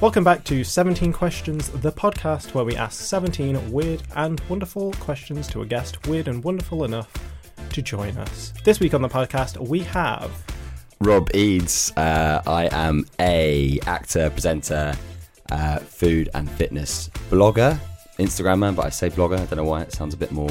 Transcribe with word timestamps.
Welcome 0.00 0.24
back 0.24 0.44
to 0.44 0.64
17 0.64 1.12
Questions, 1.12 1.68
the 1.68 1.92
podcast 1.92 2.54
where 2.54 2.64
we 2.64 2.74
ask 2.74 3.02
17 3.02 3.70
weird 3.70 4.02
and 4.16 4.40
wonderful 4.48 4.92
questions 4.92 5.46
to 5.48 5.60
a 5.60 5.66
guest 5.66 6.06
weird 6.06 6.26
and 6.26 6.42
wonderful 6.42 6.84
enough 6.84 7.12
to 7.70 7.82
join 7.82 8.16
us. 8.16 8.54
This 8.64 8.80
week 8.80 8.94
on 8.94 9.02
the 9.02 9.10
podcast, 9.10 9.58
we 9.58 9.80
have 9.80 10.30
Rob 11.00 11.28
Eads. 11.34 11.92
Uh, 11.98 12.40
I 12.46 12.70
am 12.72 13.04
a 13.20 13.78
actor, 13.86 14.30
presenter, 14.30 14.94
uh, 15.52 15.80
food 15.80 16.30
and 16.32 16.50
fitness 16.50 17.10
blogger, 17.28 17.78
Instagrammer, 18.18 18.74
but 18.74 18.86
I 18.86 18.88
say 18.88 19.10
blogger. 19.10 19.38
I 19.38 19.44
don't 19.44 19.56
know 19.58 19.64
why 19.64 19.82
it 19.82 19.92
sounds 19.92 20.14
a 20.14 20.16
bit 20.16 20.32
more 20.32 20.50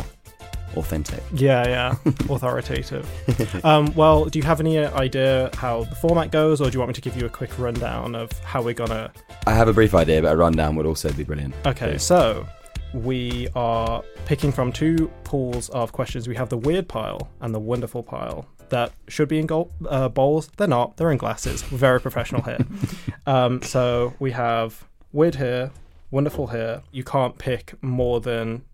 authentic. 0.77 1.23
Yeah, 1.33 1.67
yeah, 1.67 1.95
authoritative. 2.29 3.65
um, 3.65 3.93
well, 3.95 4.25
do 4.25 4.37
you 4.37 4.43
have 4.43 4.59
any 4.59 4.77
idea 4.77 5.49
how 5.55 5.85
the 5.85 5.95
format 5.95 6.29
goes, 6.29 6.61
or 6.61 6.69
do 6.69 6.75
you 6.75 6.79
want 6.79 6.89
me 6.89 6.93
to 6.93 7.01
give 7.01 7.17
you 7.17 7.25
a 7.25 7.29
quick 7.29 7.57
rundown 7.57 8.13
of 8.13 8.31
how 8.43 8.61
we're 8.61 8.75
gonna? 8.75 9.11
I 9.49 9.53
have 9.53 9.67
a 9.67 9.73
brief 9.73 9.95
idea, 9.95 10.21
but 10.21 10.31
a 10.31 10.37
rundown 10.37 10.75
would 10.75 10.85
also 10.85 11.11
be 11.11 11.23
brilliant. 11.23 11.55
Okay, 11.65 11.93
Please. 11.93 12.03
so 12.03 12.47
we 12.93 13.47
are 13.55 14.03
picking 14.25 14.51
from 14.51 14.71
two 14.71 15.11
pools 15.23 15.69
of 15.69 15.91
questions. 15.91 16.27
We 16.27 16.35
have 16.35 16.49
the 16.49 16.57
weird 16.57 16.87
pile 16.87 17.31
and 17.41 17.51
the 17.51 17.59
wonderful 17.59 18.03
pile 18.03 18.45
that 18.69 18.91
should 19.07 19.27
be 19.27 19.39
in 19.39 19.47
gold, 19.47 19.71
uh, 19.89 20.07
bowls. 20.07 20.51
They're 20.57 20.67
not. 20.67 20.97
They're 20.97 21.11
in 21.11 21.17
glasses. 21.17 21.63
We're 21.71 21.79
very 21.79 21.99
professional 21.99 22.43
here. 22.43 22.59
um, 23.25 23.63
so 23.63 24.13
we 24.19 24.29
have 24.33 24.87
weird 25.13 25.33
here, 25.33 25.71
wonderful 26.11 26.45
here. 26.45 26.83
You 26.91 27.03
can't 27.03 27.35
pick 27.39 27.73
more 27.81 28.21
than 28.21 28.65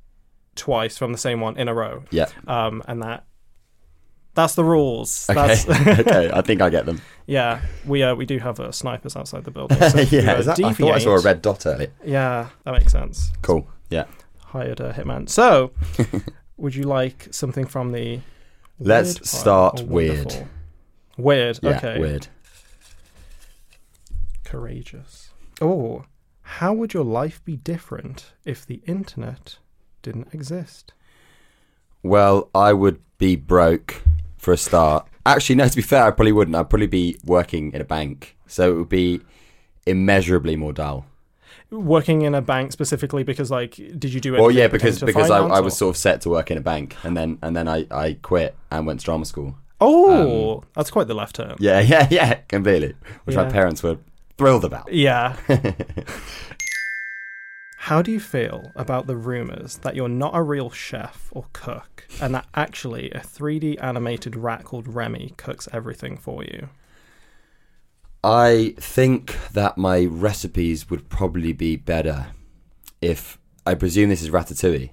twice 0.55 0.97
from 0.97 1.13
the 1.13 1.17
same 1.17 1.39
one 1.39 1.55
in 1.55 1.69
a 1.69 1.73
row. 1.73 2.03
Yeah. 2.11 2.27
Um, 2.47 2.83
and 2.85 3.01
that 3.01 3.23
that's 4.35 4.55
the 4.55 4.63
rules. 4.63 5.29
Okay. 5.29 5.47
That's, 5.47 5.69
okay. 5.99 6.29
I 6.31 6.41
think 6.41 6.61
I 6.61 6.69
get 6.69 6.85
them. 6.85 7.01
yeah, 7.25 7.61
we 7.85 8.03
uh, 8.03 8.13
we 8.15 8.25
do 8.25 8.37
have 8.37 8.59
uh, 8.59 8.71
snipers 8.71 9.15
outside 9.15 9.45
the 9.45 9.51
building. 9.51 9.77
So 9.77 9.99
yeah. 10.11 10.41
that, 10.41 10.59
I 10.63 10.73
thought 10.73 10.91
I 10.91 10.99
saw 10.99 11.15
a 11.15 11.21
red 11.21 11.41
dot 11.41 11.65
earlier. 11.65 11.91
Yeah, 12.03 12.49
that 12.63 12.71
makes 12.73 12.91
sense. 12.91 13.31
Cool. 13.41 13.67
Yeah. 13.89 14.05
Hired 14.39 14.79
a 14.79 14.93
hitman. 14.93 15.29
So, 15.29 15.71
would 16.57 16.75
you 16.75 16.83
like 16.83 17.29
something 17.31 17.65
from 17.65 17.91
the? 17.91 18.19
Let's 18.79 19.29
start 19.29 19.81
weird. 19.81 20.47
Weird. 21.17 21.59
Yeah. 21.63 21.77
okay. 21.77 21.99
Weird. 21.99 22.27
Courageous. 24.43 25.29
Oh, 25.61 26.03
how 26.41 26.73
would 26.73 26.93
your 26.93 27.05
life 27.05 27.43
be 27.45 27.55
different 27.55 28.33
if 28.43 28.65
the 28.65 28.81
internet 28.85 29.57
didn't 30.01 30.33
exist? 30.33 30.93
Well, 32.03 32.49
I 32.53 32.73
would 32.73 32.99
be 33.17 33.37
broke 33.37 34.03
for 34.45 34.53
a 34.53 34.57
start. 34.57 35.07
Actually, 35.25 35.55
no. 35.55 35.67
To 35.67 35.75
be 35.75 35.81
fair, 35.81 36.03
I 36.03 36.11
probably 36.11 36.31
wouldn't. 36.31 36.55
I'd 36.55 36.69
probably 36.69 36.87
be 36.87 37.17
working 37.25 37.73
in 37.73 37.81
a 37.81 37.83
bank, 37.83 38.37
so 38.47 38.71
it 38.71 38.77
would 38.77 38.89
be 38.89 39.21
immeasurably 39.85 40.55
more 40.55 40.71
dull. 40.71 41.05
Working 41.71 42.21
in 42.21 42.35
a 42.35 42.41
bank 42.41 42.71
specifically 42.71 43.23
because, 43.23 43.49
like, 43.49 43.75
did 43.75 44.13
you 44.13 44.21
do? 44.21 44.33
Well, 44.33 44.45
anything 44.45 44.61
yeah, 44.61 44.67
because 44.67 45.01
because 45.01 45.31
I, 45.31 45.39
I 45.39 45.59
was 45.59 45.75
sort 45.75 45.95
of 45.95 45.97
set 45.97 46.21
to 46.21 46.29
work 46.29 46.51
in 46.51 46.57
a 46.57 46.61
bank, 46.61 46.95
and 47.03 47.17
then 47.17 47.39
and 47.41 47.57
then 47.57 47.67
I, 47.67 47.87
I 47.91 48.13
quit 48.21 48.55
and 48.71 48.85
went 48.85 48.99
to 49.01 49.05
drama 49.05 49.25
school. 49.25 49.57
Oh, 49.81 50.59
um, 50.59 50.63
that's 50.75 50.91
quite 50.91 51.07
the 51.07 51.15
left 51.15 51.35
turn. 51.35 51.55
Yeah, 51.59 51.79
yeah, 51.93 52.07
yeah, 52.11 52.35
completely. 52.47 52.93
Which 53.25 53.35
my 53.35 53.49
parents 53.49 53.83
were 53.83 53.97
thrilled 54.37 54.63
about. 54.63 54.93
Yeah. 54.93 55.35
How 57.85 58.01
do 58.01 58.11
you 58.11 58.19
feel 58.19 58.71
about 58.75 59.05
the 59.05 59.15
rumors 59.15 59.77
that 59.83 59.95
you're 59.95 60.09
not 60.09 60.35
a 60.35 60.41
real 60.41 60.71
chef 60.71 61.29
or 61.29 61.45
cook 61.53 62.07
and 62.19 62.33
that 62.33 62.47
actually 62.55 63.11
a 63.11 63.19
3D 63.19 63.77
animated 63.79 64.35
rat 64.35 64.63
called 64.63 64.87
Remy 64.87 65.35
cooks 65.37 65.69
everything 65.71 66.17
for 66.17 66.43
you? 66.43 66.69
I 68.23 68.73
think 68.79 69.37
that 69.53 69.77
my 69.77 70.05
recipes 70.05 70.89
would 70.89 71.09
probably 71.09 71.53
be 71.53 71.75
better 71.75 72.29
if 73.03 73.37
I 73.67 73.75
presume 73.75 74.09
this 74.09 74.23
is 74.23 74.31
ratatouille. 74.31 74.89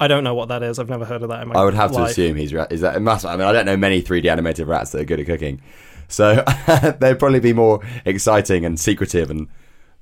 I 0.00 0.08
don't 0.08 0.24
know 0.24 0.34
what 0.34 0.48
that 0.48 0.62
is. 0.62 0.78
I've 0.78 0.88
never 0.88 1.04
heard 1.04 1.22
of 1.22 1.28
that 1.28 1.42
in 1.42 1.48
my 1.48 1.60
I 1.60 1.64
would 1.66 1.74
have 1.74 1.92
to 1.92 2.04
assume 2.04 2.38
he's 2.38 2.54
ra- 2.54 2.66
is 2.70 2.80
that 2.80 2.96
it 2.96 3.00
must. 3.00 3.26
I 3.26 3.36
mean, 3.36 3.46
I 3.46 3.52
don't 3.52 3.66
know 3.66 3.76
many 3.76 4.02
3D 4.02 4.24
animated 4.24 4.66
rats 4.66 4.92
that 4.92 5.02
are 5.02 5.04
good 5.04 5.20
at 5.20 5.26
cooking, 5.26 5.60
so 6.08 6.42
they'd 6.98 7.18
probably 7.18 7.40
be 7.40 7.52
more 7.52 7.86
exciting 8.06 8.64
and 8.64 8.80
secretive 8.80 9.30
and 9.30 9.48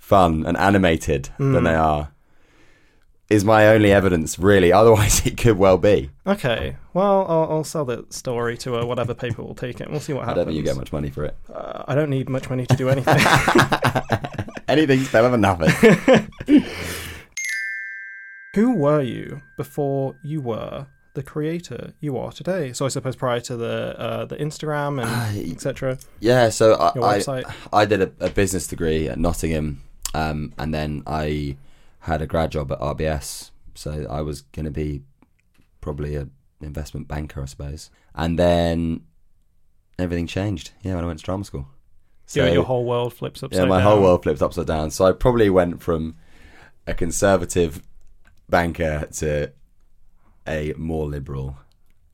fun 0.04 0.44
and 0.47 0.56
animated 0.59 1.31
than 1.38 1.54
Hmm. 1.59 1.65
they 1.65 1.75
are. 1.75 2.10
Is 3.31 3.42
my 3.42 3.66
only 3.69 3.91
evidence 3.91 4.38
really? 4.38 4.70
Otherwise, 4.81 5.25
it 5.26 5.38
could 5.38 5.56
well 5.56 5.78
be. 5.78 6.10
Okay. 6.26 6.76
Well, 6.92 7.25
I'll, 7.26 7.47
I'll 7.50 7.65
sell 7.65 7.87
that 7.87 8.12
story 8.12 8.56
to 8.59 8.76
uh, 8.76 8.84
whatever 8.84 9.14
paper 9.14 9.43
will 9.43 9.54
take 9.54 9.81
it. 9.81 9.91
We'll 9.91 10.00
see 10.00 10.12
what 10.12 10.26
happens. 10.26 10.32
I 10.32 10.44
don't 10.44 10.47
think 10.48 10.56
you 10.59 10.62
get 10.62 10.76
much 10.76 10.93
money 10.93 11.09
for 11.10 11.25
it. 11.25 11.34
Uh, 11.53 11.84
I 11.88 11.94
don't 11.94 12.10
need 12.10 12.28
much 12.28 12.50
money 12.50 12.66
to 12.66 12.76
do 12.76 12.91
anything. 12.91 13.19
Anything's 14.69 15.10
better 15.10 15.31
than 15.31 15.41
nothing. 15.41 15.72
Who 18.54 18.75
were 18.76 19.03
you 19.03 19.43
before 19.56 20.16
you 20.22 20.41
were 20.41 20.87
the 21.14 21.22
creator 21.22 21.93
you 22.00 22.16
are 22.19 22.31
today? 22.31 22.72
So 22.72 22.84
I 22.84 22.88
suppose 22.88 23.16
prior 23.16 23.41
to 23.41 23.56
the 23.56 23.98
uh, 23.98 24.25
the 24.26 24.37
Instagram 24.37 25.00
and 25.03 25.10
I- 25.10 25.50
etc. 25.50 25.98
Yeah, 26.20 26.50
so 26.50 26.75
I, 26.75 27.20
I. 27.28 27.43
I 27.72 27.84
did 27.84 28.03
a, 28.03 28.12
a 28.20 28.31
business 28.31 28.66
degree 28.69 29.09
at 29.09 29.19
Nottingham, 29.19 29.82
um, 30.14 30.54
and 30.58 30.72
then 30.72 31.02
I 31.06 31.56
had 32.00 32.22
a 32.22 32.26
grad 32.26 32.52
job 32.52 32.72
at 32.72 32.80
RBS. 32.80 33.50
So 33.75 34.06
I 34.08 34.20
was 34.22 34.42
going 34.42 34.64
to 34.64 34.70
be 34.70 35.02
probably 35.80 36.14
an 36.16 36.30
investment 36.60 37.08
banker, 37.08 37.42
I 37.42 37.47
suppose. 37.47 37.91
And 38.14 38.38
then 38.38 39.02
everything 39.98 40.26
changed. 40.26 40.70
Yeah, 40.82 40.94
when 40.94 41.05
I 41.05 41.06
went 41.06 41.19
to 41.19 41.25
drama 41.25 41.44
school. 41.44 41.66
your, 42.32 42.49
your 42.49 42.64
whole 42.64 42.84
world 42.84 43.12
flips 43.14 43.43
upside 43.43 43.62
yeah, 43.62 43.66
my 43.69 43.78
down. 43.78 43.87
whole 43.87 44.02
world 44.02 44.22
flipped 44.22 44.40
upside 44.43 44.66
down. 44.66 44.90
So 44.90 45.05
I 45.06 45.12
probably 45.12 45.50
went 45.50 45.82
from 45.82 46.14
a 46.87 46.94
conservative 46.94 47.82
banker 48.49 49.08
to 49.14 49.52
a 50.46 50.72
more 50.76 51.06
liberal 51.06 51.56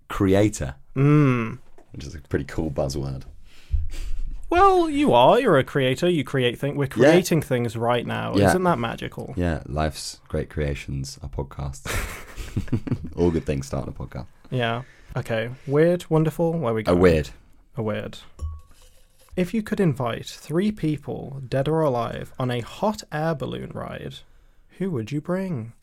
creator, 0.08 0.76
Mm. 0.96 1.58
which 1.92 2.04
is 2.04 2.14
a 2.14 2.20
pretty 2.20 2.44
cool 2.44 2.70
buzzword. 2.70 3.22
Well, 4.50 4.90
you 4.90 5.14
are. 5.14 5.38
You're 5.40 5.58
a 5.58 5.64
creator. 5.64 6.08
You 6.08 6.24
create 6.24 6.58
things. 6.58 6.76
We're 6.76 6.88
creating 6.88 7.42
things 7.42 7.76
right 7.76 8.04
now. 8.04 8.34
Yeah. 8.34 8.48
Isn't 8.48 8.64
that 8.64 8.78
magical? 8.80 9.32
Yeah, 9.36 9.62
life's 9.66 10.20
great 10.26 10.50
creations 10.50 11.18
are 11.22 11.28
podcasts. 11.28 11.86
All 13.16 13.30
good 13.30 13.46
things 13.46 13.68
start 13.68 13.84
on 13.86 13.90
a 13.90 13.92
podcast. 13.92 14.26
Yeah. 14.50 14.82
Okay. 15.16 15.50
Weird, 15.68 16.02
wonderful. 16.10 16.52
Where 16.52 16.74
we 16.74 16.82
go? 16.82 16.92
A 16.92 16.96
weird. 16.96 17.30
A 17.76 17.82
weird. 17.82 18.18
If 19.36 19.54
you 19.54 19.62
could 19.62 19.78
invite 19.78 20.26
three 20.26 20.72
people, 20.72 21.40
dead 21.48 21.68
or 21.68 21.82
alive, 21.82 22.32
on 22.38 22.50
a 22.50 22.60
hot 22.60 23.04
air 23.12 23.36
balloon 23.36 23.70
ride, 23.72 24.16
who 24.78 24.90
would 24.90 25.12
you 25.12 25.20
bring? 25.20 25.74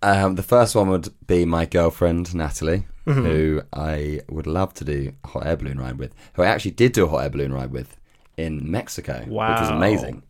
Um, 0.00 0.36
the 0.36 0.42
first 0.44 0.76
one 0.76 0.88
would 0.90 1.08
be 1.26 1.44
my 1.44 1.66
girlfriend 1.66 2.32
Natalie. 2.34 2.86
who 3.04 3.62
I 3.72 4.20
would 4.28 4.48
love 4.48 4.74
to 4.74 4.84
do 4.84 5.12
a 5.22 5.28
hot 5.28 5.46
air 5.46 5.56
balloon 5.56 5.78
ride 5.78 5.96
with, 5.98 6.12
who 6.34 6.42
I 6.42 6.46
actually 6.46 6.72
did 6.72 6.92
do 6.92 7.06
a 7.06 7.08
hot 7.08 7.22
air 7.24 7.30
balloon 7.30 7.52
ride 7.52 7.70
with 7.70 7.95
in 8.36 8.70
Mexico, 8.70 9.20
which 9.20 9.30
was 9.30 9.70
amazing. 9.70 10.22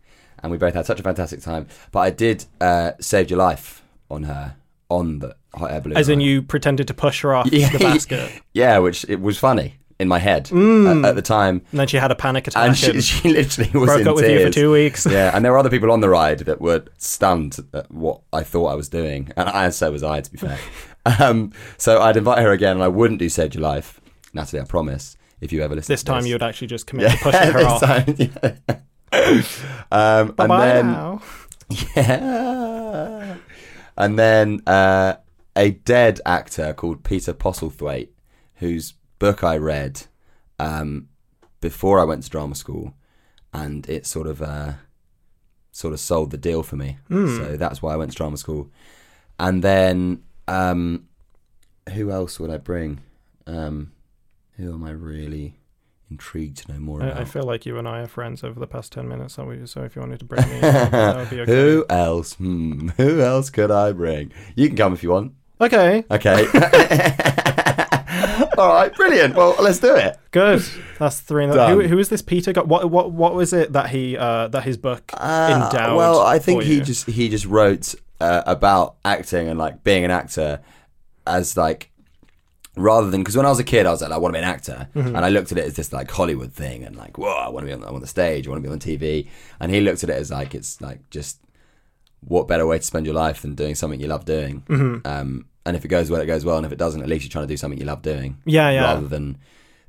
And 0.43 0.51
we 0.51 0.57
both 0.57 0.73
had 0.75 0.85
such 0.85 0.99
a 0.99 1.03
fantastic 1.03 1.41
time. 1.41 1.67
But 1.91 1.99
I 1.99 2.09
did 2.11 2.45
uh, 2.61 2.91
saved 2.99 3.31
your 3.31 3.39
life 3.39 3.83
on 4.09 4.23
her 4.23 4.55
on 4.89 5.19
the 5.19 5.35
hot 5.55 5.71
air 5.71 5.81
balloon. 5.81 5.97
As 5.97 6.07
in, 6.09 6.19
ride. 6.19 6.25
you 6.25 6.41
pretended 6.41 6.87
to 6.87 6.93
push 6.93 7.21
her 7.21 7.33
off 7.35 7.47
Yeah. 7.51 7.69
the 7.71 7.79
basket, 7.79 8.31
yeah, 8.53 8.77
which 8.77 9.03
it 9.09 9.19
was 9.19 9.37
funny 9.37 9.79
in 9.99 10.07
my 10.07 10.19
head 10.19 10.45
Mm. 10.45 11.03
at, 11.03 11.09
at 11.09 11.15
the 11.15 11.23
time. 11.23 11.63
and 11.71 11.79
then 11.79 11.87
she 11.87 11.97
had 11.97 12.11
a 12.11 12.15
panic 12.15 12.47
attack 12.47 12.67
And 12.67 12.77
she, 12.77 13.01
she 13.01 13.29
literally 13.33 13.71
was 13.73 13.87
broke 13.87 14.01
in 14.01 14.07
up 14.07 14.15
with 14.15 14.29
you 14.29 14.45
for 14.45 14.51
two 14.53 14.71
weeks. 14.71 15.07
yeah, 15.09 15.31
and 15.35 15.43
there 15.43 15.51
were 15.51 15.57
other 15.57 15.71
people 15.71 15.91
on 15.91 16.01
the 16.01 16.07
ride 16.09 16.39
that 16.41 16.61
were 16.61 16.83
stunned 16.99 17.57
at 17.73 17.89
what 17.91 18.21
I 18.31 18.43
thought 18.43 18.67
I 18.67 18.75
was 18.75 18.87
doing, 18.89 19.31
and 19.35 19.49
I, 19.49 19.69
so 19.71 19.91
was 19.91 20.03
I, 20.03 20.21
to 20.21 20.31
be 20.31 20.37
fair. 20.37 20.59
um, 21.19 21.51
so 21.77 21.99
I'd 21.99 22.15
invite 22.15 22.37
her 22.43 22.51
again, 22.51 22.73
and 22.77 22.83
I 22.83 22.87
wouldn't 22.89 23.19
do 23.19 23.27
Save 23.27 23.55
Your 23.55 23.63
Life, 23.63 23.99
Natalie. 24.33 24.61
I 24.61 24.65
promise. 24.65 25.16
If 25.41 25.51
you 25.51 25.61
ever 25.61 25.75
listen, 25.75 25.93
This 25.93 26.01
to 26.01 26.05
time 26.07 26.21
this. 26.21 26.29
you 26.29 26.33
would 26.35 26.43
actually 26.43 26.67
just 26.67 26.87
commit 26.87 27.11
to 27.11 27.17
pushing 27.17 27.51
her 27.51 27.59
off. 27.65 27.81
time, 27.81 28.15
yeah. 28.17 28.57
um, 29.91 30.33
and 30.37 30.51
then 30.51 30.85
now. 30.87 31.21
yeah, 31.95 33.35
and 33.97 34.17
then 34.19 34.61
uh, 34.67 35.15
a 35.55 35.71
dead 35.71 36.19
actor 36.25 36.73
called 36.73 37.03
Peter 37.03 37.33
Postlethwaite, 37.33 38.09
whose 38.55 38.93
book 39.19 39.43
I 39.43 39.57
read 39.57 40.03
um, 40.59 41.09
before 41.61 41.99
I 41.99 42.03
went 42.03 42.23
to 42.23 42.29
drama 42.29 42.55
school, 42.55 42.93
and 43.53 43.87
it 43.89 44.05
sort 44.05 44.27
of 44.27 44.41
uh, 44.41 44.73
sort 45.71 45.93
of 45.93 45.99
sold 45.99 46.31
the 46.31 46.37
deal 46.37 46.63
for 46.63 46.75
me. 46.75 46.97
So 47.09 47.57
that's 47.57 47.81
why 47.81 47.93
I 47.93 47.97
went 47.97 48.11
to 48.11 48.17
drama 48.17 48.37
school. 48.37 48.69
And 49.39 49.63
then 49.63 50.23
um, 50.47 51.07
who 51.93 52.11
else 52.11 52.39
would 52.39 52.49
I 52.49 52.57
bring? 52.57 53.01
Um, 53.45 53.91
who 54.57 54.73
am 54.73 54.83
I 54.83 54.91
really 54.91 55.59
intrigued 56.09 56.57
to 56.65 56.73
know 56.73 56.79
more 56.79 57.01
about? 57.01 57.17
I, 57.17 57.21
I 57.21 57.25
feel 57.25 57.43
like 57.43 57.65
you 57.65 57.77
and 57.77 57.87
I 57.87 58.01
are 58.01 58.07
friends 58.07 58.43
over 58.43 58.59
the 58.59 58.67
past 58.67 58.91
10 58.91 59.07
minutes, 59.07 59.35
so, 59.35 59.45
we, 59.45 59.65
so 59.65 59.83
if 59.83 59.95
you 59.95 60.01
wanted 60.01 60.19
to 60.19 60.25
bring 60.25 60.47
me, 60.49 60.59
that 60.61 61.17
would 61.17 61.29
be 61.29 61.39
okay. 61.41 61.51
Who 61.51 61.85
else? 61.89 62.33
Hmm. 62.35 62.89
Who 62.97 63.21
else 63.21 63.49
could 63.49 63.71
I 63.71 63.91
bring? 63.91 64.31
You 64.55 64.67
can 64.67 64.77
come 64.77 64.93
if 64.93 65.03
you 65.03 65.11
want. 65.11 65.33
Okay, 65.59 66.05
Okay. 66.11 66.45
All 68.57 68.73
right. 68.73 68.93
Brilliant. 68.95 69.35
Well, 69.35 69.55
let's 69.61 69.79
do 69.79 69.95
it. 69.95 70.17
good. 70.31 70.63
That's 70.99 71.19
three. 71.19 71.43
In 71.43 71.51
who, 71.51 71.87
who 71.87 71.99
is 71.99 72.09
this 72.09 72.21
Peter? 72.23 72.53
Got 72.53 72.67
what? 72.67 72.89
What? 72.89 73.11
What 73.11 73.35
was 73.35 73.53
it 73.53 73.73
that 73.73 73.89
he? 73.91 74.17
Uh, 74.17 74.47
that 74.49 74.63
his 74.63 74.77
book 74.77 75.11
Uh, 75.13 75.69
endowed? 75.71 75.95
well, 75.95 76.19
I 76.21 76.39
think 76.39 76.63
he 76.63 76.75
you? 76.75 76.81
just 76.81 77.05
he 77.07 77.29
just 77.29 77.45
wrote 77.45 77.93
uh, 78.19 78.41
about 78.47 78.95
acting 79.05 79.47
and 79.47 79.59
like 79.59 79.83
being 79.83 80.05
an 80.05 80.11
actor 80.11 80.61
as 81.27 81.55
like 81.57 81.91
rather 82.79 83.09
than 83.11 83.21
because 83.21 83.35
when 83.37 83.45
I 83.45 83.49
was 83.49 83.59
a 83.59 83.63
kid 83.63 83.85
I 83.85 83.91
was 83.91 84.01
like 84.01 84.11
I 84.11 84.17
want 84.17 84.33
to 84.33 84.39
be 84.39 84.43
an 84.43 84.49
actor 84.49 84.87
Mm-hmm. 84.95 85.15
and 85.15 85.25
I 85.25 85.29
looked 85.29 85.51
at 85.51 85.57
it 85.57 85.65
as 85.65 85.75
this 85.75 85.91
like 85.93 86.09
Hollywood 86.11 86.53
thing 86.53 86.83
and 86.83 86.95
like 86.95 87.17
whoa 87.17 87.29
I 87.29 87.49
want 87.49 87.67
to 87.67 87.67
be 87.67 87.73
on, 87.73 87.83
on 87.95 88.01
the 88.01 88.07
stage 88.07 88.47
I 88.47 88.49
want 88.51 88.63
to 88.63 88.67
be 88.69 88.73
on 88.73 88.79
TV 88.79 89.27
and 89.59 89.71
he 89.71 89.81
looked 89.81 90.03
at 90.03 90.09
it 90.09 90.15
as 90.17 90.31
like 90.31 90.53
it's 90.55 90.79
like 90.81 91.09
just 91.09 91.39
what 92.21 92.47
better 92.47 92.65
way 92.65 92.77
to 92.77 92.83
spend 92.83 93.05
your 93.05 93.15
life 93.15 93.41
than 93.41 93.55
doing 93.55 93.75
something 93.75 93.99
you 93.99 94.07
love 94.07 94.25
doing 94.25 94.61
Mm-hmm. 94.67 95.07
um, 95.07 95.45
and 95.65 95.75
if 95.75 95.83
it 95.83 95.89
goes 95.89 96.09
well 96.09 96.21
it 96.21 96.25
goes 96.27 96.45
well 96.45 96.57
and 96.57 96.65
if 96.65 96.71
it 96.71 96.77
doesn't 96.77 97.01
at 97.01 97.09
least 97.09 97.23
you're 97.25 97.29
trying 97.31 97.47
to 97.47 97.53
do 97.53 97.57
something 97.57 97.79
you 97.79 97.85
love 97.85 98.01
doing 98.01 98.37
Yeah, 98.45 98.69
yeah. 98.69 98.83
rather 98.83 99.07
than 99.07 99.37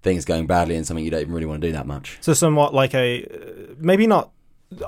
things 0.02 0.24
going 0.24 0.46
badly 0.46 0.76
and 0.76 0.86
something 0.86 1.04
you 1.04 1.10
don't 1.10 1.22
even 1.22 1.32
really 1.34 1.46
want 1.46 1.60
to 1.62 1.68
do 1.68 1.72
that 1.72 1.86
much 1.86 2.18
So 2.20 2.32
somewhat 2.34 2.74
like 2.74 2.94
a 2.94 3.26
maybe 3.78 4.06
not 4.06 4.30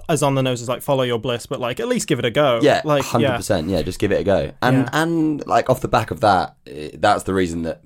as 0.08 0.22
on 0.22 0.34
the 0.34 0.42
nose 0.42 0.60
as 0.62 0.68
like 0.68 0.82
follow 0.82 1.02
your 1.02 1.18
bliss, 1.18 1.46
but 1.46 1.60
like 1.60 1.80
at 1.80 1.88
least 1.88 2.06
give 2.08 2.18
it 2.18 2.24
a 2.24 2.30
go. 2.30 2.60
Yeah, 2.62 2.82
like 2.84 3.04
hundred 3.04 3.28
yeah. 3.28 3.36
percent. 3.36 3.68
Yeah, 3.68 3.82
just 3.82 3.98
give 3.98 4.12
it 4.12 4.20
a 4.20 4.24
go. 4.24 4.52
And 4.62 4.78
Yeah. 4.78 4.90
and 4.92 5.46
like 5.46 5.70
off 5.70 5.80
the 5.80 5.88
back 5.88 6.10
of 6.10 6.20
that, 6.20 6.56
eh, 6.66 6.90
that's 6.94 7.24
the 7.24 7.32
reason 7.34 7.62
that 7.62 7.80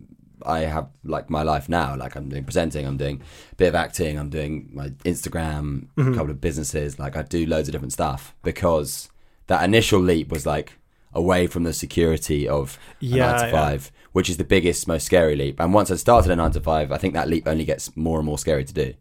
I 0.46 0.60
have 0.60 0.88
like 1.04 1.30
my 1.30 1.42
life 1.42 1.68
now. 1.68 1.96
Like 1.96 2.16
I'm 2.16 2.28
doing 2.28 2.44
presenting, 2.44 2.84
I'm 2.86 2.96
doing 2.96 3.22
a 3.52 3.54
bit 3.54 3.68
of 3.68 3.74
acting, 3.74 4.18
I'm 4.18 4.28
doing 4.30 4.70
my 4.72 4.88
Instagram, 5.04 5.86
Mm-hmm. 5.96 6.12
a 6.12 6.14
couple 6.16 6.30
of 6.30 6.40
businesses. 6.40 6.98
Like 6.98 7.16
I 7.16 7.22
do 7.22 7.46
loads 7.46 7.68
of 7.68 7.72
different 7.72 7.92
stuff 7.92 8.34
because 8.42 9.08
that 9.46 9.62
initial 9.64 10.00
leap 10.00 10.30
was 10.32 10.44
like 10.46 10.78
away 11.12 11.46
from 11.46 11.62
the 11.62 11.72
security 11.72 12.48
of 12.48 12.76
a 13.00 13.04
Yeah, 13.06 13.26
nine 13.30 13.40
to 13.40 13.46
yeah. 13.46 13.52
five, 13.52 13.92
which 14.12 14.28
is 14.28 14.36
the 14.36 14.44
biggest, 14.44 14.88
most 14.88 15.06
scary 15.06 15.36
leap. 15.36 15.60
And 15.60 15.72
once 15.72 15.90
I 15.92 15.96
started 15.96 16.32
a 16.32 16.36
nine 16.36 16.50
to 16.50 16.60
five, 16.60 16.90
I 16.90 16.98
think 16.98 17.14
that 17.14 17.28
leap 17.28 17.46
only 17.46 17.64
gets 17.64 17.96
more 17.96 18.18
and 18.18 18.26
more 18.26 18.38
scary 18.38 18.64
to 18.64 18.74
do. 18.74 18.94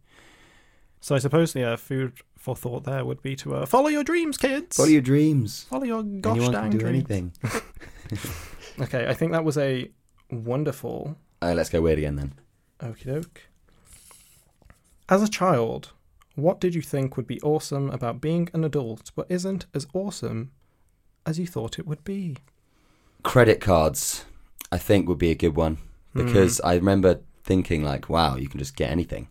So 1.01 1.15
I 1.15 1.19
suppose 1.19 1.53
yeah, 1.55 1.75
food 1.75 2.13
for 2.43 2.57
thought 2.57 2.83
there 2.83 3.05
would 3.05 3.21
be 3.21 3.37
to 3.37 3.55
uh, 3.55 3.65
follow 3.65 3.87
your 3.87 4.03
dreams, 4.03 4.37
kids. 4.37 4.75
Follow 4.75 4.89
your 4.89 5.01
dreams. 5.01 5.63
Follow 5.69 5.85
your 5.85 6.03
gosh 6.03 6.35
Anyone 6.35 6.51
dang 6.51 6.61
can 6.63 6.71
do 6.71 6.77
dreams. 6.79 7.05
anything. 7.09 7.33
Okay, 8.81 9.07
I 9.07 9.13
think 9.13 9.31
that 9.31 9.43
was 9.45 9.57
a 9.57 9.89
wonderful 10.31 11.15
Uh, 11.41 11.53
let's 11.55 11.69
go 11.69 11.79
weird 11.81 11.99
again 11.99 12.15
then. 12.15 12.33
Okie 12.81 13.05
doke. 13.05 13.41
As 15.07 15.21
a 15.21 15.27
child, 15.29 15.91
what 16.35 16.59
did 16.59 16.73
you 16.75 16.81
think 16.81 17.15
would 17.15 17.27
be 17.27 17.39
awesome 17.41 17.89
about 17.91 18.19
being 18.19 18.49
an 18.53 18.63
adult 18.63 19.11
but 19.15 19.27
isn't 19.29 19.67
as 19.73 19.85
awesome 19.93 20.51
as 21.25 21.37
you 21.39 21.47
thought 21.47 21.79
it 21.79 21.87
would 21.87 22.03
be? 22.03 22.35
credit 23.23 23.61
cards 23.61 24.25
i 24.69 24.77
think 24.77 25.07
would 25.07 25.17
be 25.17 25.31
a 25.31 25.35
good 25.35 25.55
one 25.55 25.77
because 26.13 26.59
i 26.59 26.73
remember 26.75 27.21
thinking 27.45 27.81
like 27.81 28.09
wow 28.09 28.35
you 28.35 28.49
can 28.49 28.59
just 28.59 28.75
get 28.75 28.89
anything 28.91 29.29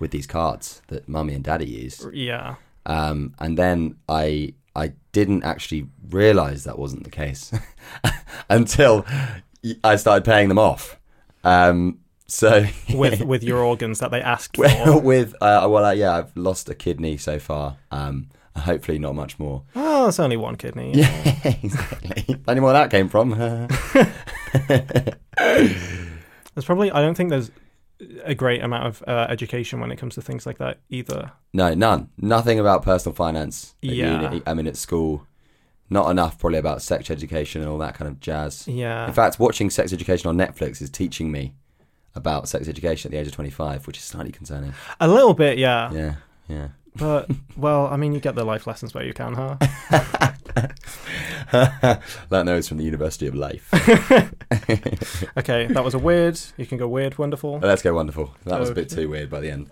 with 0.00 0.10
these 0.10 0.26
cards 0.26 0.82
that 0.88 1.08
mummy 1.08 1.34
and 1.34 1.44
daddy 1.44 1.66
use 1.66 2.04
Yeah. 2.12 2.56
um, 2.86 3.34
and 3.38 3.56
then 3.56 3.96
i 4.08 4.54
i 4.74 4.92
didn't 5.12 5.44
actually 5.44 5.86
realize 6.10 6.64
that 6.64 6.78
wasn't 6.78 7.04
the 7.04 7.10
case 7.10 7.52
until 8.48 9.04
i 9.84 9.96
started 9.96 10.24
paying 10.24 10.48
them 10.48 10.58
off 10.58 10.98
um, 11.44 11.98
so 12.26 12.64
With 12.94 13.22
with 13.22 13.42
your 13.42 13.58
organs 13.58 13.98
that 14.00 14.10
they 14.10 14.20
asked 14.20 14.56
for. 14.56 15.00
with 15.12 15.34
uh, 15.40 15.66
well 15.70 15.84
uh, 15.84 15.92
yeah 15.92 16.16
i've 16.16 16.36
lost 16.36 16.68
a 16.68 16.74
kidney 16.74 17.16
so 17.16 17.38
far 17.38 17.76
um, 17.90 18.28
hopefully 18.56 18.98
not 18.98 19.14
much 19.14 19.38
more 19.38 19.62
Oh, 19.76 20.08
it's 20.08 20.18
only 20.20 20.36
one 20.36 20.56
kidney. 20.56 20.92
yeah 20.94 21.10
exactly 21.44 22.36
any 22.48 22.60
more 22.60 22.72
where 22.72 22.80
that 22.80 22.90
came 22.90 23.08
from 23.08 23.30
There's 26.54 26.64
probably 26.64 26.90
I 26.90 27.00
don't 27.00 27.14
think 27.16 27.30
there's 27.30 27.50
a 28.24 28.34
great 28.34 28.62
amount 28.62 28.86
of 28.86 29.04
uh, 29.06 29.26
education 29.28 29.80
when 29.80 29.90
it 29.90 29.96
comes 29.96 30.14
to 30.14 30.22
things 30.22 30.46
like 30.46 30.58
that 30.58 30.78
either. 30.88 31.32
No, 31.52 31.74
none. 31.74 32.10
Nothing 32.18 32.58
about 32.58 32.82
personal 32.82 33.14
finance. 33.14 33.74
Yeah. 33.82 34.22
uni, 34.22 34.42
I 34.46 34.54
mean, 34.54 34.66
at 34.66 34.76
school, 34.76 35.26
not 35.88 36.10
enough 36.10 36.38
probably 36.38 36.58
about 36.58 36.82
sex 36.82 37.10
education 37.10 37.60
and 37.60 37.70
all 37.70 37.78
that 37.78 37.94
kind 37.94 38.08
of 38.08 38.20
jazz. 38.20 38.66
Yeah. 38.66 39.06
In 39.06 39.12
fact, 39.12 39.38
watching 39.38 39.70
sex 39.70 39.92
education 39.92 40.28
on 40.28 40.36
Netflix 40.36 40.80
is 40.80 40.90
teaching 40.90 41.30
me 41.32 41.54
about 42.14 42.48
sex 42.48 42.68
education 42.68 43.08
at 43.08 43.12
the 43.12 43.18
age 43.18 43.26
of 43.26 43.32
25, 43.32 43.86
which 43.86 43.98
is 43.98 44.04
slightly 44.04 44.32
concerning. 44.32 44.72
A 45.00 45.08
little 45.08 45.34
bit, 45.34 45.58
yeah. 45.58 45.92
Yeah, 45.92 46.14
yeah. 46.48 46.68
But 46.96 47.30
well, 47.56 47.86
I 47.86 47.96
mean, 47.96 48.12
you 48.12 48.20
get 48.20 48.34
the 48.34 48.44
life 48.44 48.66
lessons 48.66 48.94
where 48.94 49.04
you 49.04 49.12
can, 49.12 49.34
huh? 49.34 49.56
that 52.28 52.42
knows 52.44 52.68
from 52.68 52.78
the 52.78 52.84
University 52.84 53.26
of 53.26 53.34
Life. 53.34 53.68
Okay, 55.36 55.66
that 55.66 55.84
was 55.84 55.94
a 55.94 55.98
weird. 55.98 56.38
You 56.56 56.66
can 56.66 56.76
go 56.78 56.86
weird, 56.88 57.18
wonderful. 57.18 57.58
Let's 57.60 57.82
go 57.82 57.94
wonderful. 57.94 58.34
That 58.44 58.60
was 58.60 58.70
a 58.70 58.74
bit 58.74 58.88
too 58.90 59.08
weird 59.08 59.30
by 59.30 59.40
the 59.40 59.50
end. 59.50 59.70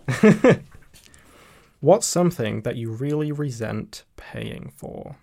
What's 1.80 2.06
something 2.06 2.62
that 2.62 2.76
you 2.76 2.90
really 2.90 3.30
resent 3.32 4.04
paying 4.16 4.72
for? 4.76 5.16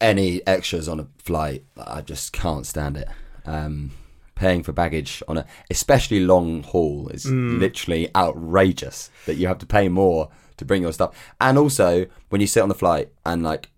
Any 0.00 0.46
extras 0.46 0.88
on 0.88 1.00
a 1.00 1.06
flight, 1.18 1.64
I 1.76 2.02
just 2.02 2.32
can't 2.32 2.66
stand 2.66 2.96
it. 2.98 3.08
Um, 3.46 3.92
paying 4.34 4.62
for 4.62 4.72
baggage 4.72 5.22
on 5.28 5.38
a, 5.38 5.46
especially 5.70 6.20
long 6.20 6.62
haul, 6.62 7.08
is 7.08 7.26
literally 7.26 8.08
outrageous. 8.14 9.10
That 9.26 9.36
you 9.36 9.46
have 9.46 9.58
to 9.58 9.66
pay 9.66 9.88
more 9.88 10.28
to 10.58 10.64
bring 10.64 10.82
your 10.82 10.92
stuff, 10.92 11.14
and 11.40 11.56
also 11.56 12.06
when 12.28 12.40
you 12.40 12.46
sit 12.46 12.62
on 12.62 12.68
the 12.68 12.74
flight 12.74 13.10
and 13.24 13.42
like 13.42 13.70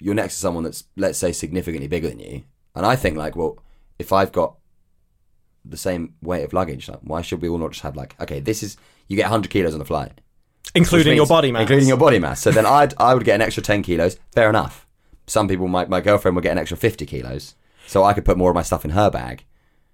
you're 0.00 0.14
next 0.14 0.34
to 0.34 0.40
someone 0.40 0.64
that's 0.64 0.84
let's 0.96 1.18
say 1.18 1.32
significantly 1.32 1.88
bigger 1.88 2.08
than 2.08 2.20
you, 2.20 2.44
and 2.74 2.86
I 2.86 2.96
think 2.96 3.16
like, 3.16 3.36
well, 3.36 3.58
if 3.98 4.12
I've 4.12 4.32
got 4.32 4.56
the 5.64 5.76
same 5.76 6.14
weight 6.22 6.44
of 6.44 6.52
luggage, 6.52 6.88
like, 6.88 7.00
why 7.02 7.22
should 7.22 7.42
we 7.42 7.48
all 7.48 7.58
not 7.58 7.72
just 7.72 7.82
have 7.82 7.96
like, 7.96 8.14
okay, 8.20 8.40
this 8.40 8.62
is 8.62 8.76
you 9.08 9.16
get 9.16 9.24
100 9.24 9.50
kilos 9.50 9.72
on 9.72 9.78
the 9.78 9.84
flight, 9.84 10.20
Including 10.74 11.12
which 11.12 11.16
your 11.16 11.26
body 11.26 11.52
mass. 11.52 11.62
Including 11.62 11.88
your 11.88 11.96
body 11.96 12.18
mass. 12.18 12.40
So 12.40 12.50
then 12.50 12.66
I'd 12.66 12.94
I 12.98 13.14
would 13.14 13.24
get 13.24 13.36
an 13.36 13.42
extra 13.42 13.62
ten 13.62 13.82
kilos. 13.82 14.18
Fair 14.32 14.48
enough. 14.48 14.86
Some 15.26 15.48
people, 15.48 15.68
my 15.68 15.86
my 15.86 16.00
girlfriend 16.00 16.36
would 16.36 16.42
get 16.42 16.52
an 16.52 16.58
extra 16.58 16.76
fifty 16.76 17.06
kilos, 17.06 17.54
so 17.86 18.04
I 18.04 18.12
could 18.12 18.24
put 18.24 18.36
more 18.38 18.50
of 18.50 18.54
my 18.54 18.62
stuff 18.62 18.84
in 18.84 18.90
her 18.92 19.10
bag. 19.10 19.44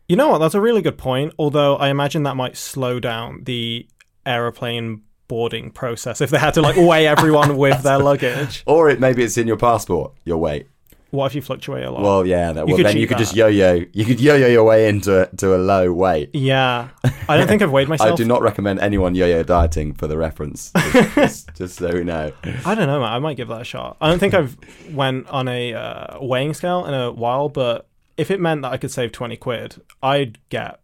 You 0.09 0.17
know 0.17 0.29
what? 0.29 0.39
That's 0.39 0.55
a 0.55 0.61
really 0.61 0.83
good 0.83 0.99
point. 0.99 1.33
Although 1.39 1.77
I 1.77 1.89
imagine 1.89 2.25
that 2.25 2.37
might 2.37 2.57
slow 2.57 3.01
down 3.01 3.45
the 3.45 3.87
aeroplane 4.27 5.03
boarding 5.29 5.71
process 5.71 6.21
if 6.21 6.31
they 6.31 6.39
had 6.39 6.55
to 6.55 6.63
like 6.63 6.77
weigh 6.77 7.07
everyone 7.07 7.57
with 7.65 7.83
their 7.83 7.99
luggage. 7.99 8.63
Or 8.67 8.91
it 8.91 9.01
maybe 9.01 9.23
it's 9.23 9.39
in 9.39 9.47
your 9.47 9.57
passport, 9.57 10.13
your 10.25 10.39
weight. 10.39 10.67
What 11.11 11.27
if 11.27 11.35
you 11.35 11.43
fluctuate 11.43 11.85
a 11.85 11.91
lot? 11.91 12.01
Well, 12.01 12.27
yeah. 12.27 12.53
That, 12.53 12.67
well, 12.67 12.79
then 12.79 12.97
you 12.97 13.07
could 13.07 13.19
just 13.19 13.33
that. 13.33 13.53
yo-yo. 13.53 13.85
You 13.93 14.05
could 14.07 14.19
yo-yo 14.19 14.47
your 14.47 14.65
way 14.65 14.89
into 14.89 15.29
to 15.37 15.55
a 15.55 15.59
low 15.59 15.93
weight. 15.93 16.31
yeah, 16.33 16.89
I 17.29 17.37
don't 17.37 17.47
think 17.47 17.61
I've 17.61 17.71
weighed 17.71 17.89
myself. 17.95 18.13
I 18.13 18.17
do 18.17 18.25
not 18.25 18.41
recommend 18.41 18.81
anyone 18.81 19.15
yo-yo 19.15 19.43
dieting 19.43 19.93
for 19.93 20.07
the 20.07 20.17
reference. 20.17 20.73
Just, 20.73 21.15
just, 21.15 21.55
just 21.55 21.77
so 21.77 21.93
we 21.93 22.03
know. 22.05 22.33
I 22.65 22.75
don't 22.75 22.87
know, 22.87 23.01
man. 23.01 23.13
I 23.13 23.19
might 23.19 23.37
give 23.37 23.49
that 23.49 23.61
a 23.61 23.65
shot. 23.65 23.99
I 24.01 24.09
don't 24.09 24.21
think 24.21 24.33
I've 24.33 24.57
went 24.91 25.29
on 25.29 25.49
a 25.49 25.75
uh, 25.75 26.19
weighing 26.19 26.55
scale 26.55 26.87
in 26.87 26.95
a 26.95 27.13
while, 27.13 27.51
but 27.51 27.89
if 28.17 28.31
it 28.31 28.41
meant 28.41 28.63
that 28.63 28.73
I 28.73 28.79
could 28.79 28.91
save 28.91 29.13
twenty 29.13 29.37
quid, 29.37 29.83
I'd 30.03 30.39
get 30.49 30.81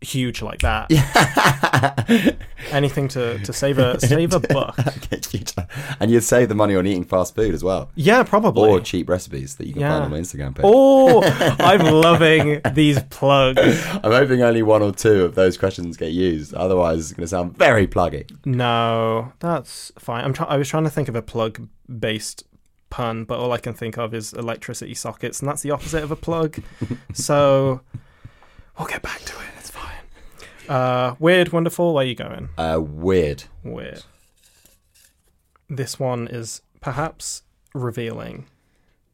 huge 0.00 0.42
like 0.42 0.60
that. 0.60 0.90
Yeah. 0.90 2.32
Anything 2.70 3.08
to, 3.08 3.38
to 3.40 3.52
save 3.52 3.78
a 3.78 3.98
save 4.00 4.32
a 4.34 4.40
buck. 4.40 4.76
Get 5.10 5.32
you 5.32 5.40
to- 5.40 5.68
and 6.00 6.10
you'd 6.10 6.22
save 6.22 6.48
the 6.48 6.54
money 6.54 6.74
on 6.76 6.86
eating 6.86 7.04
fast 7.04 7.34
food 7.34 7.54
as 7.54 7.62
well, 7.64 7.90
Yeah, 7.94 8.22
probably. 8.22 8.68
or 8.70 8.80
cheap 8.80 9.08
recipes 9.08 9.56
that 9.56 9.66
you 9.66 9.72
can 9.72 9.80
Yeah. 9.82 9.90
find 9.92 10.04
on 10.04 10.10
my 10.10 10.18
Instagram 10.18 10.54
page. 10.54 10.64
Oh, 10.66 11.22
I'm 11.58 11.80
loving 11.86 12.60
these 12.74 13.02
plugs. 13.04 13.58
I'm 14.02 14.12
hoping 14.12 14.42
only 14.42 14.62
one 14.62 14.82
or 14.82 14.92
two 14.92 15.24
of 15.24 15.34
those 15.34 15.56
questions 15.56 15.96
get 15.96 16.12
used. 16.12 16.54
Otherwise, 16.54 16.98
it's 17.00 17.12
going 17.12 17.24
to 17.24 17.28
sound 17.28 17.56
very 17.56 17.86
pluggy. 17.86 18.30
No, 18.44 19.32
that's 19.40 19.92
fine. 19.98 20.24
I'm 20.24 20.32
trying. 20.32 20.50
I 20.50 20.56
was 20.56 20.68
trying 20.68 20.84
to 20.84 20.90
think 20.90 21.08
of 21.08 21.16
a 21.16 21.22
plug-based 21.22 22.44
pun, 22.90 23.24
but 23.24 23.38
all 23.38 23.52
I 23.52 23.58
can 23.58 23.74
think 23.74 23.98
of 23.98 24.14
is 24.14 24.32
electricity 24.32 24.94
sockets, 24.94 25.40
and 25.40 25.48
that's 25.48 25.62
the 25.62 25.70
opposite 25.70 26.02
of 26.02 26.10
a 26.10 26.16
plug. 26.16 26.58
so 27.12 27.80
we'll 28.78 28.88
get 28.88 29.02
back 29.02 29.20
to 29.22 29.32
it. 29.32 29.57
Uh, 30.68 31.14
weird, 31.18 31.52
wonderful. 31.52 31.94
Where 31.94 32.04
are 32.04 32.06
you 32.06 32.14
going? 32.14 32.50
Uh, 32.58 32.80
weird. 32.80 33.44
Weird. 33.64 34.04
This 35.68 35.98
one 35.98 36.28
is 36.28 36.62
perhaps 36.80 37.42
revealing, 37.74 38.46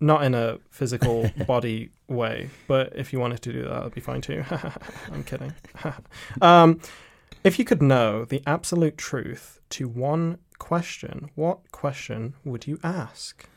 not 0.01 0.25
in 0.25 0.35
a 0.35 0.59
physical 0.71 1.31
body 1.47 1.91
way, 2.09 2.51
but 2.67 2.93
if 2.95 3.13
you 3.13 3.21
wanted 3.21 3.43
to 3.43 3.53
do 3.53 3.63
that, 3.63 3.71
that'd 3.71 3.95
be 3.95 4.01
fine 4.01 4.21
too. 4.21 4.45
I'm 5.13 5.25
kidding. 5.25 5.55
um, 6.43 6.81
if 7.43 7.59
you 7.59 7.65
could 7.65 7.83
know 7.83 8.25
the 8.25 8.43
absolute 8.47 8.97
truth 8.97 9.61
to 9.71 9.89
one 9.89 10.39
question, 10.59 11.31
what 11.35 11.71
question 11.73 12.35
would 12.45 12.67
you 12.67 12.79
ask? 12.83 13.49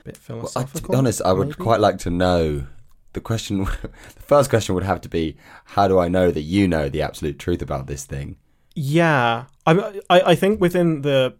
A 0.00 0.04
Bit 0.04 0.16
philosophical. 0.16 0.60
Well, 0.62 0.64
I, 0.64 0.80
to 0.80 0.88
be 0.88 0.96
honest, 0.96 1.22
I 1.24 1.32
would 1.32 1.48
maybe? 1.48 1.62
quite 1.62 1.80
like 1.80 1.98
to 1.98 2.10
know. 2.10 2.66
The 3.12 3.20
question, 3.20 3.64
the 3.64 4.22
first 4.22 4.50
question 4.50 4.74
would 4.74 4.84
have 4.84 5.00
to 5.02 5.08
be, 5.08 5.36
how 5.64 5.88
do 5.88 5.98
I 5.98 6.08
know 6.08 6.30
that 6.30 6.42
you 6.42 6.68
know 6.68 6.88
the 6.88 7.02
absolute 7.02 7.38
truth 7.38 7.62
about 7.62 7.86
this 7.86 8.04
thing? 8.04 8.36
Yeah, 8.74 9.46
I, 9.66 10.00
I 10.08 10.20
I 10.20 10.34
think 10.36 10.60
within 10.60 11.02
the 11.02 11.34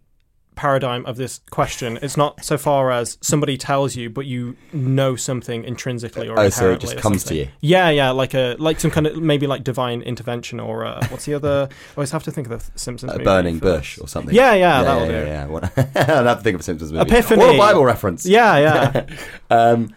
paradigm 0.59 1.07
of 1.07 1.17
this 1.17 1.41
question, 1.51 2.01
it's 2.03 2.17
not 2.17 2.45
so 2.45 2.59
far 2.59 2.91
as 2.91 3.17
somebody 3.21 3.57
tells 3.57 3.95
you, 3.95 4.11
but 4.11 4.27
you 4.27 4.57
know 4.73 5.15
something 5.15 5.63
intrinsically 5.63 6.29
or 6.29 6.37
Oh, 6.37 6.49
so 6.49 6.73
it 6.73 6.81
just 6.81 6.97
comes 6.97 7.23
to 7.25 7.37
you. 7.37 7.49
Yeah, 7.61 7.91
yeah, 7.91 8.11
like 8.11 8.35
a 8.35 8.57
like 8.59 8.81
some 8.81 8.91
kind 8.91 9.07
of 9.07 9.17
maybe 9.17 9.47
like 9.47 9.63
divine 9.63 10.03
intervention 10.03 10.59
or 10.59 10.85
uh, 10.85 11.07
what's 11.11 11.27
the 11.27 11.35
other? 11.35 11.69
I 11.71 11.95
always 11.97 12.11
have 12.11 12.25
to 12.25 12.33
think 12.33 12.51
of 12.51 12.59
the 12.59 12.79
Simpsons. 12.79 13.13
A 13.13 13.21
burning 13.21 13.61
bush 13.61 13.97
this. 13.97 14.05
or 14.05 14.09
something. 14.09 14.35
Yeah, 14.35 14.55
yeah, 14.55 14.83
that'll 14.83 15.07
yeah, 15.09 15.23
do. 15.23 15.27
yeah, 15.29 15.61
yeah. 15.77 16.19
I'd 16.21 16.27
have 16.27 16.39
to 16.39 16.43
think 16.43 16.55
of 16.57 16.61
a 16.61 16.65
Simpsons 16.65 16.93
movie. 16.93 17.09
Epiphany. 17.09 17.45
Or 17.45 17.51
a 17.55 17.57
Bible 17.57 17.85
reference. 17.85 18.27
Yeah, 18.27 18.59
yeah. 18.59 19.07
Um, 19.51 19.95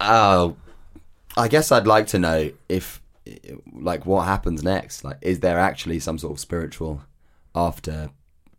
oh, 0.00 0.56
I 1.36 1.48
guess 1.48 1.70
I'd 1.72 1.86
like 1.86 2.06
to 2.08 2.18
know 2.18 2.50
if, 2.68 3.00
like, 3.72 4.04
what 4.06 4.22
happens 4.26 4.62
next. 4.62 5.04
Like, 5.04 5.18
is 5.22 5.40
there 5.40 5.58
actually 5.58 6.00
some 6.00 6.18
sort 6.18 6.32
of 6.32 6.40
spiritual 6.40 7.02
after 7.54 8.10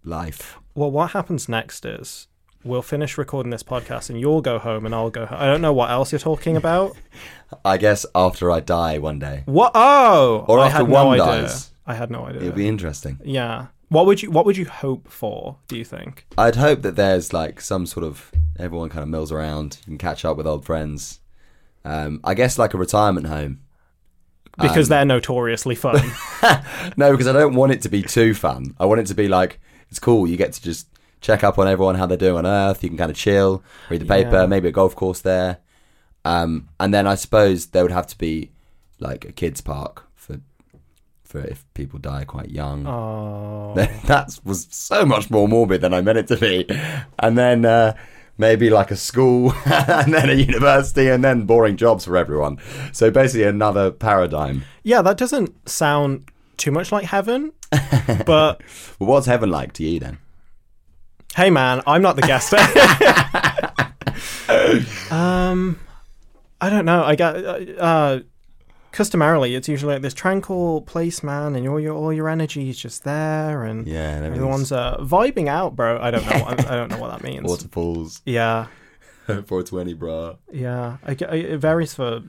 life? 0.04 0.58
well, 0.74 0.90
what 0.90 1.12
happens 1.12 1.50
next 1.50 1.86
is 1.86 2.28
we'll 2.64 2.82
finish 2.82 3.18
recording 3.18 3.50
this 3.50 3.64
podcast 3.64 4.10
and 4.10 4.20
you'll 4.20 4.42
go 4.42 4.58
home 4.58 4.86
and 4.86 4.96
I'll 4.96 5.10
go 5.10 5.26
home. 5.26 5.38
I 5.42 5.46
don't 5.46 5.60
know 5.62 5.74
what 5.74 5.90
else 5.92 6.12
you're 6.14 6.20
talking 6.20 6.56
about. 6.56 6.96
I 7.66 7.78
guess 7.78 8.06
after 8.16 8.50
I 8.52 8.62
die 8.62 8.98
one 9.00 9.20
day, 9.20 9.44
What? 9.46 9.72
Oh, 9.76 10.46
Or 10.48 10.60
I 10.60 10.68
after 10.68 10.84
no 10.88 10.94
one 11.06 11.20
idea. 11.20 11.42
dies. 11.42 11.72
I 11.86 11.96
had 11.96 12.10
no 12.10 12.26
idea. 12.26 12.42
it'll 12.42 12.54
be 12.54 12.68
interesting. 12.70 13.20
Yeah. 13.24 13.68
What 13.90 14.06
would 14.06 14.22
you 14.24 14.32
What 14.32 14.46
would 14.46 14.56
you 14.56 14.66
hope 14.66 15.10
for? 15.10 15.58
Do 15.68 15.78
you 15.78 15.84
think? 15.84 16.26
I'd 16.38 16.56
hope 16.56 16.82
that 16.84 16.96
there's 16.96 17.34
like 17.34 17.60
some 17.60 17.86
sort 17.86 18.06
of 18.06 18.32
everyone 18.58 18.88
kind 18.90 19.04
of 19.04 19.10
mills 19.10 19.32
around. 19.34 19.80
You 19.82 19.92
can 19.92 19.98
catch 19.98 20.24
up 20.24 20.38
with 20.38 20.48
old 20.48 20.64
friends. 20.66 21.20
Um, 21.84 22.20
I 22.24 22.34
guess 22.34 22.58
like 22.58 22.74
a 22.74 22.78
retirement 22.78 23.28
home. 23.28 23.60
Because 24.60 24.88
Um, 24.88 24.90
they're 24.90 25.06
notoriously 25.06 25.76
fun. 25.76 26.00
No, 26.98 27.12
because 27.12 27.28
I 27.28 27.34
don't 27.34 27.56
want 27.56 27.72
it 27.72 27.82
to 27.84 27.90
be 27.90 28.02
too 28.02 28.34
fun. 28.34 28.76
I 28.80 28.86
want 28.86 29.00
it 29.02 29.08
to 29.08 29.14
be 29.16 29.28
like 29.28 29.60
it's 29.90 30.00
cool. 30.00 30.28
You 30.28 30.36
get 30.38 30.54
to 30.54 30.62
just 30.62 30.88
check 31.22 31.44
up 31.44 31.58
on 31.60 31.68
everyone 31.68 31.96
how 31.96 32.06
they're 32.08 32.18
doing 32.18 32.38
on 32.38 32.46
Earth. 32.46 32.82
You 32.84 32.90
can 32.90 32.98
kind 32.98 33.12
of 33.12 33.18
chill, 33.18 33.64
read 33.90 34.02
the 34.02 34.06
paper, 34.06 34.42
Yeah. 34.42 34.46
maybe 34.48 34.68
a 34.68 34.72
golf 34.72 34.96
course 34.96 35.22
there. 35.22 35.58
Um, 36.26 36.70
and 36.80 36.94
then 36.94 37.08
I 37.08 37.16
suppose 37.16 37.68
there 37.68 37.84
would 37.84 37.92
have 37.92 38.08
to 38.08 38.18
be 38.18 38.52
like 39.00 39.26
a 39.26 39.32
kids 39.32 39.62
park 39.62 40.06
for 40.16 40.38
for 41.24 41.40
if 41.42 41.66
people 41.74 41.98
die 42.00 42.26
quite 42.26 42.50
young. 42.50 42.86
oh. 42.88 43.74
that 44.06 44.38
was 44.44 44.68
so 44.72 45.06
much 45.06 45.30
more 45.32 45.48
morbid 45.48 45.82
than 45.82 45.94
I 45.94 46.02
meant 46.02 46.18
it 46.18 46.28
to 46.28 46.38
be. 46.38 46.68
And 47.20 47.38
then 47.38 47.64
uh, 47.66 47.94
maybe 48.42 48.70
like 48.70 48.92
a 48.92 48.98
school, 48.98 49.54
and 49.66 50.14
then 50.14 50.30
a 50.30 50.34
university, 50.34 51.08
and 51.08 51.24
then 51.24 51.46
boring 51.46 51.78
jobs 51.78 52.04
for 52.04 52.18
everyone. 52.18 52.58
So 52.92 53.10
basically, 53.10 53.44
another 53.44 53.92
paradigm. 53.92 54.66
Yeah, 54.84 55.02
that 55.04 55.18
doesn't 55.18 55.70
sound 55.70 56.30
too 56.58 56.72
much 56.72 56.92
like 56.92 57.06
heaven. 57.06 57.54
but 58.26 58.62
Well, 59.00 59.10
what's 59.10 59.28
heaven 59.28 59.50
like 59.50 59.72
to 59.74 59.86
you 59.86 60.00
then? 60.00 60.18
hey, 61.36 61.50
man, 61.50 61.82
I'm 61.88 62.02
not 62.02 62.18
the 62.18 62.24
guest. 62.24 62.54
um, 65.12 65.80
I 66.60 66.70
don't 66.70 66.84
know. 66.84 67.04
I 67.04 67.16
got 67.16 67.38
uh, 67.80 68.20
customarily 68.92 69.56
it's 69.56 69.68
usually 69.70 69.94
like 69.94 70.02
this 70.02 70.14
tranquil 70.14 70.82
place, 70.82 71.24
man, 71.24 71.56
and 71.56 71.68
all 71.68 71.80
your 71.80 71.96
all 71.96 72.14
your 72.14 72.30
energy 72.30 72.70
is 72.70 72.78
just 72.80 73.04
there, 73.04 73.64
and 73.64 73.88
Yeah, 73.88 74.16
and 74.16 74.26
everyone's 74.26 74.72
uh, 74.72 74.98
vibing 75.00 75.48
out, 75.48 75.76
bro. 75.76 76.00
I 76.02 76.12
don't 76.12 76.26
know. 76.26 76.40
What, 76.44 76.68
I 76.68 76.76
don't 76.76 76.90
know 76.90 77.00
what 77.00 77.12
that 77.12 77.24
means. 77.30 77.48
waterfalls, 77.48 78.22
Yeah, 78.26 78.68
420 79.28 79.94
bra. 79.94 80.36
yeah. 80.52 80.98
I, 81.06 81.14
get- 81.14 81.34
it 81.34 81.58
varies 81.60 81.94
for 81.94 82.22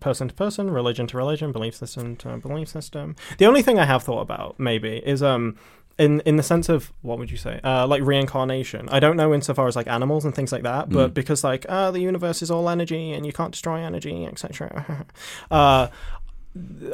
person 0.00 0.28
to 0.28 0.34
person, 0.34 0.70
religion 0.70 1.06
to 1.08 1.16
religion, 1.16 1.50
belief 1.52 1.74
system 1.74 2.16
to 2.16 2.36
belief 2.38 2.68
system. 2.68 3.16
The 3.38 3.46
only 3.46 3.62
thing 3.62 3.78
I 3.78 3.84
have 3.86 4.02
thought 4.02 4.20
about 4.20 4.58
maybe 4.58 4.98
is 4.98 5.22
um. 5.22 5.56
In, 5.98 6.20
in 6.20 6.36
the 6.36 6.44
sense 6.44 6.68
of 6.68 6.92
what 7.02 7.18
would 7.18 7.30
you 7.30 7.36
say? 7.36 7.60
Uh, 7.64 7.86
like 7.86 8.02
reincarnation. 8.02 8.88
I 8.88 9.00
don't 9.00 9.16
know 9.16 9.34
insofar 9.34 9.66
as 9.66 9.74
like 9.74 9.88
animals 9.88 10.24
and 10.24 10.34
things 10.34 10.52
like 10.52 10.62
that 10.62 10.88
but 10.90 11.14
because 11.14 11.44
like 11.44 11.66
uh, 11.68 11.90
the 11.90 12.00
universe 12.00 12.42
is 12.42 12.50
all 12.50 12.68
energy 12.68 13.12
and 13.12 13.26
you 13.26 13.32
can't 13.32 13.52
destroy 13.52 13.80
energy 13.80 14.26
etc 14.26 15.06
uh, 15.50 15.88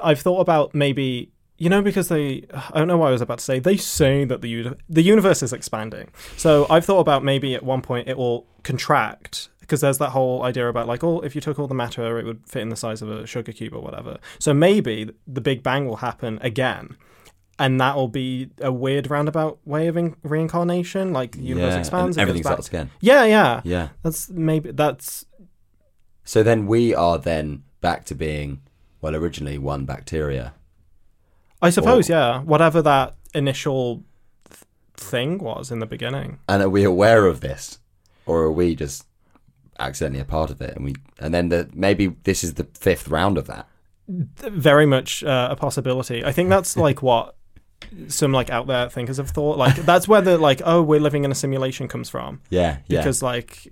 i've 0.03 0.21
thought 0.21 0.41
about 0.41 0.75
maybe 0.75 1.31
you 1.59 1.69
know 1.69 1.81
because 1.81 2.09
they 2.09 2.45
i 2.53 2.79
don't 2.79 2.89
know 2.89 2.97
what 2.97 3.09
i 3.09 3.11
was 3.11 3.21
about 3.21 3.39
to 3.39 3.45
say 3.45 3.59
they 3.59 3.77
say 3.77 4.25
that 4.25 4.41
the 4.41 4.49
uni- 4.49 4.77
the 4.89 5.03
universe 5.03 5.43
is 5.43 5.53
expanding. 5.53 6.09
So 6.37 6.67
i've 6.71 6.85
thought 6.85 7.01
about 7.01 7.25
maybe 7.25 7.55
at 7.55 7.63
one 7.63 7.83
point 7.83 8.09
it 8.09 8.17
will 8.17 8.47
contract 8.63 9.49
because 9.61 9.81
there's 9.81 9.99
that 9.99 10.11
whole 10.11 10.43
idea 10.43 10.69
about 10.69 10.87
like 10.87 11.03
oh 11.05 11.21
if 11.21 11.35
you 11.35 11.41
took 11.41 11.59
all 11.59 11.67
the 11.67 11.75
matter 11.75 12.19
it 12.19 12.25
would 12.25 12.41
fit 12.47 12.63
in 12.63 12.69
the 12.69 12.77
size 12.77 13.01
of 13.03 13.09
a 13.11 13.27
sugar 13.27 13.53
cube 13.53 13.73
or 13.75 13.81
whatever. 13.81 14.19
So 14.39 14.53
maybe 14.53 15.11
the 15.27 15.41
big 15.41 15.63
bang 15.63 15.87
will 15.87 15.97
happen 15.97 16.39
again 16.43 16.97
and 17.59 17.81
that 17.81 17.95
will 17.97 18.09
be 18.09 18.51
a 18.61 18.73
weird 18.73 19.09
roundabout 19.11 19.59
way 19.65 19.87
of 19.87 19.97
in- 19.97 20.17
reincarnation 20.23 21.13
like 21.13 21.33
the 21.33 21.43
universe 21.43 21.75
Yeah, 21.75 21.79
expands 21.81 22.17
and 22.17 22.23
it 22.23 22.27
goes 22.27 22.31
everything 22.31 22.43
starts 22.53 22.69
again. 22.69 22.91
yeah 23.01 23.25
yeah 23.25 23.61
Yeah. 23.65 23.89
that's 24.03 24.29
maybe 24.31 24.73
that's 24.73 25.25
So 26.25 26.43
then 26.43 26.67
we 26.67 26.95
are 26.95 27.19
then 27.19 27.63
back 27.81 28.05
to 28.07 28.15
being, 28.15 28.61
well, 29.03 29.15
originally 29.15 29.59
one 29.59 29.85
bacteria. 29.85 30.55
i 31.63 31.71
suppose 31.71 32.09
Or- 32.11 32.13
yeah 32.13 32.41
whatever 32.43 32.83
that 32.83 33.15
initial 33.35 34.03
th- 34.49 34.61
thing 34.97 35.39
was 35.39 35.71
in 35.71 35.79
the 35.81 35.87
beginning 35.87 36.39
And 36.49 36.63
are 36.63 36.69
we 36.71 36.83
aware 36.85 37.27
of 37.27 37.41
this, 37.41 37.79
or 38.27 38.43
are 38.43 38.53
we 38.53 38.75
just 38.75 39.07
accidentally 39.79 40.21
a 40.21 40.25
part 40.25 40.51
of 40.51 40.61
it? 40.61 40.77
And 40.77 40.85
we, 40.85 40.95
and 41.19 41.35
then 41.35 41.49
the 41.49 41.69
maybe 41.75 42.15
this 42.25 42.45
is 42.45 42.55
the 42.55 42.67
fifth 42.79 43.09
round 43.09 43.37
of 43.39 43.47
that. 43.47 43.67
very 44.09 44.87
much 44.87 45.25
uh, 45.25 45.49
a 45.51 45.57
possibility. 45.57 46.25
I 46.25 46.33
think 46.33 46.49
that's 46.49 46.77
like 46.77 47.03
what 47.11 47.35
some 48.09 48.33
like 48.33 48.51
out 48.51 48.67
there 48.67 48.89
thinkers 48.89 49.17
have 49.19 49.31
thought. 49.31 49.59
Like 49.59 49.77
that's 49.77 50.07
where 50.09 50.21
the 50.21 50.39
like 50.49 50.63
oh 50.65 50.83
we're 50.83 51.01
living 51.01 51.25
in 51.25 51.31
a 51.33 51.35
simulation 51.35 51.89
comes 51.89 52.09
from 52.11 52.41
Yeah, 52.51 52.79
yeah. 52.87 53.01
because 53.01 53.23
like 53.23 53.69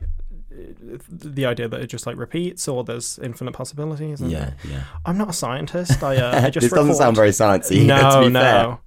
the 1.09 1.47
idea 1.47 1.69
that 1.69 1.81
it 1.81 1.87
just 1.87 2.07
like 2.07 2.17
repeats 2.17 2.69
or 2.69 2.85
there's 2.85 3.19
infinite 3.21 3.53
possibilities. 3.53 4.21
yeah, 4.21 4.53
yeah. 4.65 4.85
I'm 5.05 5.19
not 5.19 5.31
a 5.31 5.33
scientist. 5.33 6.03
I 6.03 6.17
uh, 6.17 6.41
I 6.47 6.51
just 6.51 6.65
this 6.65 6.73
doesn't 6.73 6.95
sound 6.97 7.17
very 7.17 7.31
sciencey. 7.31 7.87
no 7.87 8.29
no. 8.29 8.81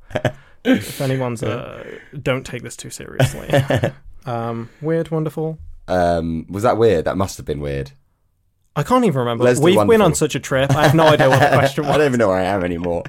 if 0.63 1.01
anyone's 1.07 1.43
uh, 1.43 1.83
don't 2.21 2.45
take 2.45 2.61
this 2.61 2.75
too 2.75 2.89
seriously. 2.89 3.49
Um, 4.25 4.69
weird, 4.81 5.11
wonderful. 5.11 5.59
Um, 5.87 6.47
was 6.49 6.63
that 6.63 6.77
weird? 6.77 7.05
That 7.05 7.17
must 7.17 7.37
have 7.37 7.45
been 7.45 7.59
weird. 7.59 7.91
I 8.75 8.83
can't 8.83 9.05
even 9.05 9.19
remember. 9.19 9.43
Let's 9.45 9.59
We've 9.59 9.87
been 9.87 10.01
on 10.01 10.15
such 10.15 10.35
a 10.35 10.39
trip. 10.39 10.71
I 10.75 10.83
have 10.83 10.95
no 10.95 11.05
idea 11.05 11.29
what 11.29 11.39
the 11.39 11.55
question 11.57 11.85
was. 11.85 11.93
I 11.93 11.97
don't 11.97 12.07
even 12.07 12.19
know 12.19 12.27
where 12.27 12.37
I 12.37 12.43
am 12.43 12.63
anymore. 12.63 13.03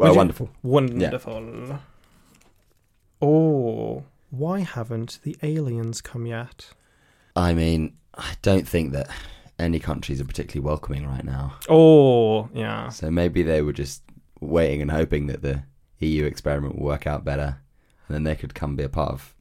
Well, 0.00 0.08
Would 0.08 0.14
you- 0.14 0.18
wonderful. 0.18 0.50
Wonderful. 0.62 1.78
Oh, 3.22 4.04
why 4.30 4.60
haven't 4.60 5.18
the 5.24 5.36
aliens 5.42 6.00
come 6.00 6.24
yet? 6.26 6.70
I 7.36 7.52
mean, 7.52 7.96
I 8.14 8.32
don't 8.42 8.66
think 8.66 8.92
that 8.92 9.08
any 9.58 9.78
countries 9.78 10.20
are 10.20 10.24
particularly 10.24 10.64
welcoming 10.66 11.06
right 11.06 11.24
now. 11.24 11.54
Oh, 11.68 12.48
yeah. 12.54 12.88
So 12.88 13.10
maybe 13.10 13.42
they 13.42 13.60
were 13.60 13.74
just 13.74 14.02
waiting 14.40 14.80
and 14.80 14.90
hoping 14.90 15.26
that 15.26 15.42
the 15.42 15.64
EU 15.98 16.24
experiment 16.24 16.76
will 16.78 16.86
work 16.86 17.06
out 17.06 17.24
better, 17.24 17.58
and 18.08 18.14
then 18.14 18.24
they 18.24 18.34
could 18.36 18.54
come 18.54 18.76
be 18.76 18.82
a 18.84 18.88
part 18.88 19.12
of 19.12 19.34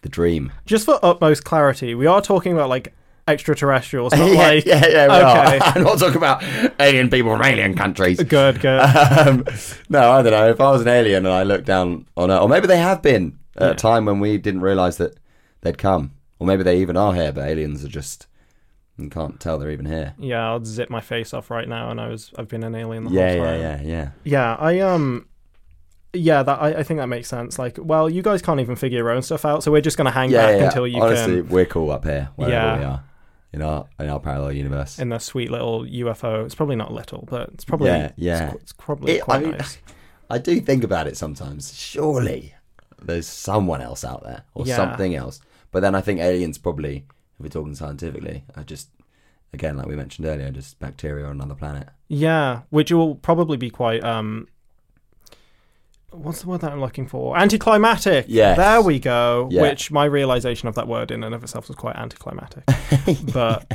the 0.00 0.08
dream. 0.08 0.50
Just 0.66 0.84
for 0.86 0.98
utmost 1.00 1.44
clarity, 1.44 1.94
we 1.94 2.06
are 2.06 2.20
talking 2.20 2.52
about 2.52 2.68
like 2.68 2.92
extraterrestrials, 3.28 4.12
not 4.14 4.30
yeah, 4.32 4.36
like 4.38 4.64
yeah, 4.64 4.86
yeah, 4.88 5.04
okay. 5.06 5.58
are. 5.58 5.62
I'm 5.76 5.82
not 5.84 5.98
talking 5.98 6.16
about 6.16 6.42
alien 6.80 7.08
people 7.10 7.30
from 7.32 7.42
alien 7.42 7.74
countries. 7.74 8.22
good, 8.22 8.60
good. 8.60 8.80
Um, 9.22 9.44
no, 9.88 10.10
I 10.10 10.22
don't 10.22 10.32
know. 10.32 10.48
If 10.50 10.60
I 10.60 10.70
was 10.70 10.82
an 10.82 10.88
alien 10.88 11.24
and 11.26 11.34
I 11.34 11.42
looked 11.42 11.66
down 11.66 12.06
on 12.16 12.30
Earth, 12.30 12.40
or 12.42 12.48
maybe 12.48 12.66
they 12.66 12.78
have 12.78 13.02
been 13.02 13.38
at 13.56 13.62
Yeah. 13.62 13.70
a 13.70 13.74
time 13.74 14.04
when 14.06 14.18
we 14.20 14.38
didn't 14.38 14.60
realise 14.62 14.96
that 14.96 15.16
they'd 15.60 15.78
come, 15.78 16.12
or 16.38 16.46
maybe 16.46 16.62
they 16.62 16.78
even 16.80 16.96
are 16.96 17.14
here, 17.14 17.32
but 17.32 17.48
aliens 17.48 17.84
are 17.84 17.88
just 17.88 18.26
you 18.98 19.08
can't 19.08 19.40
tell 19.40 19.58
they're 19.58 19.70
even 19.70 19.86
here. 19.86 20.14
yeah, 20.18 20.46
I'll 20.48 20.64
zip 20.64 20.90
my 20.90 21.00
face 21.00 21.32
off 21.34 21.50
right 21.50 21.68
now, 21.68 21.90
and 21.90 22.00
I 22.00 22.08
was 22.08 22.30
I've 22.36 22.48
been 22.48 22.62
an 22.62 22.74
alien 22.74 23.04
the 23.04 23.10
Yeah, 23.10 23.28
whole 23.36 23.44
yeah, 23.44 23.52
time. 23.52 23.60
yeah, 23.60 23.80
yeah. 23.82 24.08
Yeah, 24.24 24.56
I 24.58 24.80
um 24.80 25.26
yeah, 26.14 26.42
that 26.42 26.60
I, 26.60 26.68
I 26.80 26.82
think 26.82 26.98
that 27.00 27.06
makes 27.06 27.28
sense. 27.28 27.58
Like, 27.58 27.78
well, 27.80 28.10
you 28.10 28.20
guys 28.22 28.42
can't 28.42 28.60
even 28.60 28.76
figure 28.76 28.98
your 28.98 29.10
own 29.10 29.22
stuff 29.22 29.44
out, 29.46 29.62
so 29.62 29.72
we're 29.72 29.80
just 29.80 29.96
gonna 29.96 30.10
hang 30.10 30.30
Yeah, 30.30 30.46
back 30.46 30.58
yeah. 30.58 30.64
until 30.66 30.86
you 30.86 31.00
Honestly, 31.00 31.40
can 31.42 31.48
we're 31.48 31.64
cool 31.64 31.90
up 31.90 32.04
here, 32.04 32.28
wherever 32.36 32.54
Yeah. 32.54 32.78
we 32.78 32.84
are 32.84 33.04
in 33.52 33.62
our 33.62 33.86
in 33.98 34.08
our 34.08 34.20
parallel 34.20 34.52
universe. 34.52 34.98
in 34.98 35.10
the 35.10 35.18
sweet 35.18 35.50
little 35.50 35.84
UFO. 35.84 36.44
It's 36.44 36.54
probably 36.54 36.76
not 36.76 36.92
little, 36.92 37.24
but 37.28 37.50
it's 37.54 37.64
probably 37.64 37.88
Yeah, 37.88 38.12
yeah. 38.16 38.52
It's, 38.52 38.62
it's 38.62 38.72
probably 38.72 39.12
It- 39.14 39.22
quite 39.22 39.46
I 39.46 39.50
nice. 39.50 39.78
I 40.30 40.38
do 40.38 40.60
think 40.60 40.82
about 40.84 41.06
it 41.06 41.16
sometimes. 41.16 41.74
Surely 41.76 42.54
there's 43.00 43.26
someone 43.26 43.82
else 43.82 44.04
out 44.04 44.22
there 44.22 44.44
or 44.54 44.64
Yeah. 44.66 44.76
something 44.76 45.14
else. 45.14 45.40
But 45.70 45.80
then 45.80 45.94
I 45.94 46.00
think 46.00 46.20
aliens 46.20 46.56
probably, 46.58 47.04
if 47.34 47.40
we're 47.40 47.48
talking 47.48 47.74
scientifically, 47.74 48.44
are 48.56 48.64
just 48.64 48.88
again 49.52 49.76
like 49.76 49.86
we 49.86 49.96
mentioned 49.96 50.26
earlier, 50.26 50.50
just 50.50 50.78
bacteria 50.78 51.26
on 51.26 51.32
another 51.32 51.54
planet. 51.54 51.88
Yeah, 52.08 52.62
which 52.70 52.90
will 52.92 53.16
probably 53.16 53.56
be 53.56 53.70
quite 53.70 54.02
um. 54.04 54.48
What's 56.12 56.42
the 56.42 56.48
word 56.48 56.60
that 56.60 56.72
I'm 56.72 56.80
looking 56.80 57.06
for? 57.08 57.36
Anticlimactic. 57.36 58.26
Yes. 58.28 58.56
There 58.56 58.82
we 58.82 58.98
go. 58.98 59.48
Yeah. 59.50 59.62
Which 59.62 59.90
my 59.90 60.04
realization 60.04 60.68
of 60.68 60.74
that 60.74 60.86
word 60.86 61.10
in 61.10 61.24
and 61.24 61.34
of 61.34 61.42
itself 61.42 61.68
was 61.68 61.76
quite 61.76 61.96
anticlimactic. 61.96 62.64
but 63.32 63.70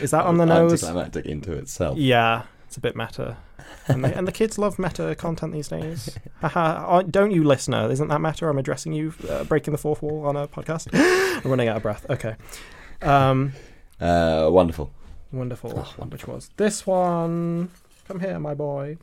is 0.00 0.12
that 0.12 0.24
on 0.24 0.38
the 0.38 0.46
nose? 0.46 0.82
Anticlimactic 0.84 1.26
into 1.26 1.52
itself. 1.52 1.98
Yeah, 1.98 2.44
it's 2.66 2.76
a 2.76 2.80
bit 2.80 2.94
meta. 2.96 3.36
And 3.88 4.04
the, 4.04 4.16
and 4.16 4.28
the 4.28 4.32
kids 4.32 4.58
love 4.58 4.78
meta 4.78 5.14
content 5.16 5.52
these 5.52 5.68
days. 5.68 6.16
Haha, 6.40 7.02
Don't 7.02 7.30
you, 7.32 7.42
listener? 7.44 7.90
Isn't 7.90 8.08
that 8.08 8.20
meta? 8.20 8.48
I'm 8.48 8.58
addressing 8.58 8.92
you, 8.92 9.12
uh, 9.28 9.44
breaking 9.44 9.72
the 9.72 9.78
fourth 9.78 10.02
wall 10.02 10.26
on 10.26 10.36
a 10.36 10.46
podcast. 10.46 10.88
I'm 11.44 11.50
running 11.50 11.68
out 11.68 11.78
of 11.78 11.82
breath. 11.82 12.06
Okay. 12.08 12.36
Um, 13.02 13.52
Uh, 14.00 14.48
wonderful. 14.50 14.92
wonderful. 15.32 15.70
Oh, 15.70 15.94
wonderful. 15.98 16.06
Which 16.10 16.26
was 16.28 16.50
this 16.56 16.86
one? 16.86 17.70
Come 18.06 18.20
here, 18.20 18.38
my 18.38 18.54
boy. 18.54 18.98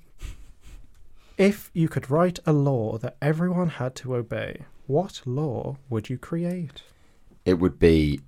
If 1.37 1.69
you 1.75 1.87
could 1.87 2.09
write 2.09 2.39
a 2.47 2.51
law 2.51 2.97
that 2.97 3.15
everyone 3.21 3.69
had 3.69 3.93
to 3.97 4.15
obey, 4.15 4.65
what 4.87 5.21
law 5.23 5.77
would 5.87 6.09
you 6.09 6.17
create? 6.17 6.81
It 7.45 7.59
would 7.59 7.77
be 7.77 8.21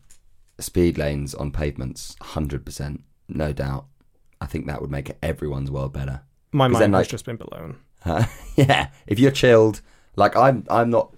speed 0.59 0.99
lanes 0.99 1.33
on 1.33 1.51
pavements, 1.51 2.15
hundred 2.21 2.63
percent, 2.63 3.01
no 3.27 3.51
doubt. 3.51 3.87
I 4.39 4.45
think 4.45 4.67
that 4.67 4.79
would 4.79 4.91
make 4.91 5.11
everyone's 5.23 5.71
world 5.71 5.91
better. 5.91 6.21
My 6.51 6.67
mind 6.67 6.83
then, 6.83 6.93
has 6.93 7.07
just 7.07 7.25
been 7.25 7.37
blown. 7.37 7.77
Uh, 8.05 8.25
yeah, 8.55 8.89
if 9.07 9.17
you're 9.17 9.31
chilled, 9.31 9.81
like 10.15 10.35
I'm, 10.35 10.65
I'm 10.69 10.91
not 10.91 11.11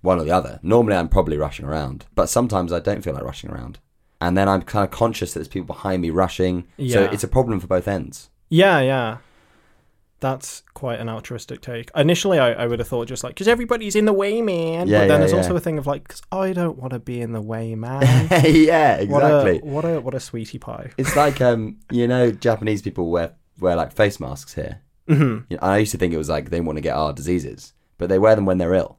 one 0.00 0.18
or 0.18 0.24
the 0.24 0.32
other. 0.32 0.58
Normally, 0.64 0.96
I'm 0.96 1.08
probably 1.08 1.38
rushing 1.38 1.64
around, 1.64 2.06
but 2.16 2.26
sometimes 2.28 2.72
I 2.72 2.80
don't 2.80 3.02
feel 3.02 3.14
like 3.14 3.22
rushing 3.22 3.50
around, 3.50 3.78
and 4.20 4.36
then 4.36 4.48
I'm 4.48 4.62
kind 4.62 4.84
of 4.84 4.90
conscious 4.90 5.32
that 5.32 5.38
there's 5.38 5.48
people 5.48 5.66
behind 5.66 6.02
me 6.02 6.10
rushing. 6.10 6.66
Yeah. 6.76 6.94
So 6.94 7.04
it's 7.04 7.24
a 7.24 7.28
problem 7.28 7.60
for 7.60 7.68
both 7.68 7.86
ends. 7.86 8.30
Yeah, 8.48 8.80
yeah. 8.80 9.18
That's 10.20 10.62
quite 10.72 10.98
an 10.98 11.08
altruistic 11.10 11.60
take. 11.60 11.90
Initially, 11.94 12.38
I, 12.38 12.52
I 12.52 12.66
would 12.66 12.78
have 12.78 12.88
thought 12.88 13.06
just 13.06 13.22
like, 13.22 13.34
because 13.34 13.48
everybody's 13.48 13.94
in 13.94 14.06
the 14.06 14.12
way, 14.14 14.40
man. 14.40 14.88
Yeah, 14.88 15.00
but 15.00 15.08
then 15.08 15.10
yeah, 15.10 15.18
there's 15.18 15.32
yeah. 15.32 15.38
also 15.38 15.56
a 15.56 15.60
thing 15.60 15.76
of 15.76 15.86
like, 15.86 16.04
because 16.08 16.22
I 16.32 16.52
don't 16.54 16.78
want 16.78 16.94
to 16.94 16.98
be 16.98 17.20
in 17.20 17.32
the 17.32 17.40
way, 17.42 17.74
man. 17.86 18.02
yeah, 18.44 19.02
What 19.04 19.22
exactly. 19.22 19.58
a, 19.58 19.64
what 19.72 19.84
a 19.84 20.00
what 20.00 20.14
a 20.14 20.20
sweetie 20.20 20.58
pie. 20.58 20.90
It's 20.96 21.14
like 21.16 21.40
um, 21.40 21.78
you 21.90 22.08
know, 22.08 22.30
Japanese 22.30 22.80
people 22.80 23.10
wear 23.10 23.34
wear 23.60 23.76
like 23.76 23.92
face 23.92 24.18
masks 24.18 24.54
here. 24.54 24.80
Mhm. 25.08 25.44
You 25.50 25.56
know, 25.58 25.62
I 25.62 25.78
used 25.78 25.92
to 25.92 25.98
think 25.98 26.12
it 26.14 26.18
was 26.18 26.28
like 26.30 26.48
they 26.50 26.60
want 26.60 26.76
to 26.78 26.82
get 26.82 26.96
our 26.96 27.12
diseases, 27.12 27.74
but 27.98 28.08
they 28.08 28.18
wear 28.18 28.34
them 28.34 28.46
when 28.46 28.58
they're 28.58 28.74
ill 28.74 28.98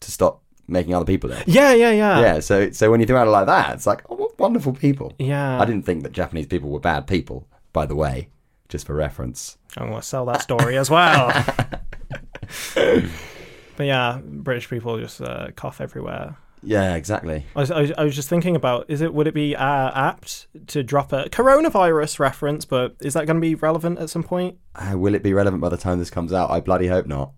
to 0.00 0.10
stop 0.10 0.42
making 0.68 0.94
other 0.94 1.04
people 1.06 1.30
ill. 1.32 1.38
Yeah, 1.46 1.72
yeah, 1.72 1.90
yeah. 1.90 2.20
yeah, 2.20 2.40
so 2.40 2.70
so 2.70 2.90
when 2.90 3.00
you 3.00 3.06
think 3.06 3.16
about 3.16 3.28
it 3.28 3.30
like 3.30 3.46
that, 3.46 3.74
it's 3.74 3.86
like 3.86 4.02
oh, 4.10 4.16
what 4.16 4.38
wonderful 4.38 4.74
people. 4.74 5.14
Yeah. 5.18 5.58
I 5.60 5.64
didn't 5.64 5.86
think 5.86 6.02
that 6.02 6.12
Japanese 6.12 6.46
people 6.46 6.68
were 6.70 6.80
bad 6.80 7.06
people, 7.06 7.48
by 7.72 7.86
the 7.86 7.94
way, 7.96 8.28
just 8.74 8.86
for 8.88 8.94
reference. 8.94 9.56
I'm 9.76 9.90
going 9.90 10.00
to 10.00 10.06
sell 10.06 10.26
that 10.26 10.42
story 10.42 10.76
as 10.76 10.90
well. 10.90 11.28
but 12.74 13.86
yeah, 13.86 14.18
British 14.24 14.68
people 14.68 14.98
just 14.98 15.20
uh, 15.20 15.52
cough 15.54 15.80
everywhere. 15.80 16.36
Yeah, 16.60 16.96
exactly. 16.96 17.46
I 17.54 17.60
was, 17.60 17.70
I 17.70 17.80
was, 17.82 17.92
I 17.98 18.02
was 18.02 18.16
just 18.16 18.28
thinking 18.28 18.56
about 18.56 18.86
is 18.88 19.00
it 19.00 19.14
would 19.14 19.28
it 19.28 19.34
be 19.34 19.54
uh, 19.54 19.90
apt 19.94 20.48
to 20.68 20.82
drop 20.82 21.12
a 21.12 21.26
coronavirus 21.28 22.18
reference, 22.18 22.64
but 22.64 22.96
is 23.00 23.14
that 23.14 23.26
going 23.26 23.36
to 23.36 23.40
be 23.40 23.54
relevant 23.54 24.00
at 24.00 24.10
some 24.10 24.24
point? 24.24 24.58
Uh, 24.74 24.98
will 24.98 25.14
it 25.14 25.22
be 25.22 25.32
relevant 25.32 25.60
by 25.60 25.68
the 25.68 25.76
time 25.76 26.00
this 26.00 26.10
comes 26.10 26.32
out? 26.32 26.50
I 26.50 26.58
bloody 26.58 26.88
hope 26.88 27.06
not. 27.06 27.30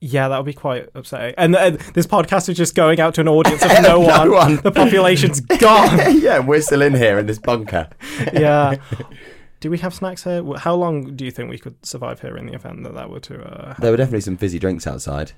Yeah, 0.00 0.28
that 0.28 0.36
would 0.36 0.46
be 0.46 0.52
quite 0.52 0.88
upsetting. 0.94 1.34
And 1.36 1.56
uh, 1.56 1.70
this 1.94 2.06
podcast 2.06 2.48
is 2.48 2.56
just 2.56 2.76
going 2.76 3.00
out 3.00 3.14
to 3.14 3.22
an 3.22 3.28
audience 3.28 3.64
of 3.64 3.70
no, 3.82 3.82
No 3.82 3.98
one. 4.02 4.30
one. 4.30 4.56
The 4.58 4.70
population's 4.70 5.40
gone. 5.40 5.98
yeah, 6.20 6.38
we're 6.38 6.60
still 6.60 6.82
in 6.82 6.94
here 6.94 7.18
in 7.18 7.26
this 7.26 7.40
bunker. 7.40 7.88
yeah. 8.32 8.76
Do 9.66 9.70
we 9.72 9.78
have 9.78 9.92
snacks 9.94 10.22
here? 10.22 10.44
How 10.58 10.76
long 10.76 11.16
do 11.16 11.24
you 11.24 11.32
think 11.32 11.50
we 11.50 11.58
could 11.58 11.84
survive 11.84 12.20
here 12.20 12.36
in 12.36 12.46
the 12.46 12.52
event 12.54 12.84
that 12.84 12.94
that 12.94 13.10
were 13.10 13.18
to? 13.18 13.42
Uh, 13.42 13.74
There 13.80 13.90
were 13.90 13.96
definitely 13.96 14.20
some 14.20 14.36
fizzy 14.36 14.60
drinks 14.60 14.86
outside. 14.86 15.32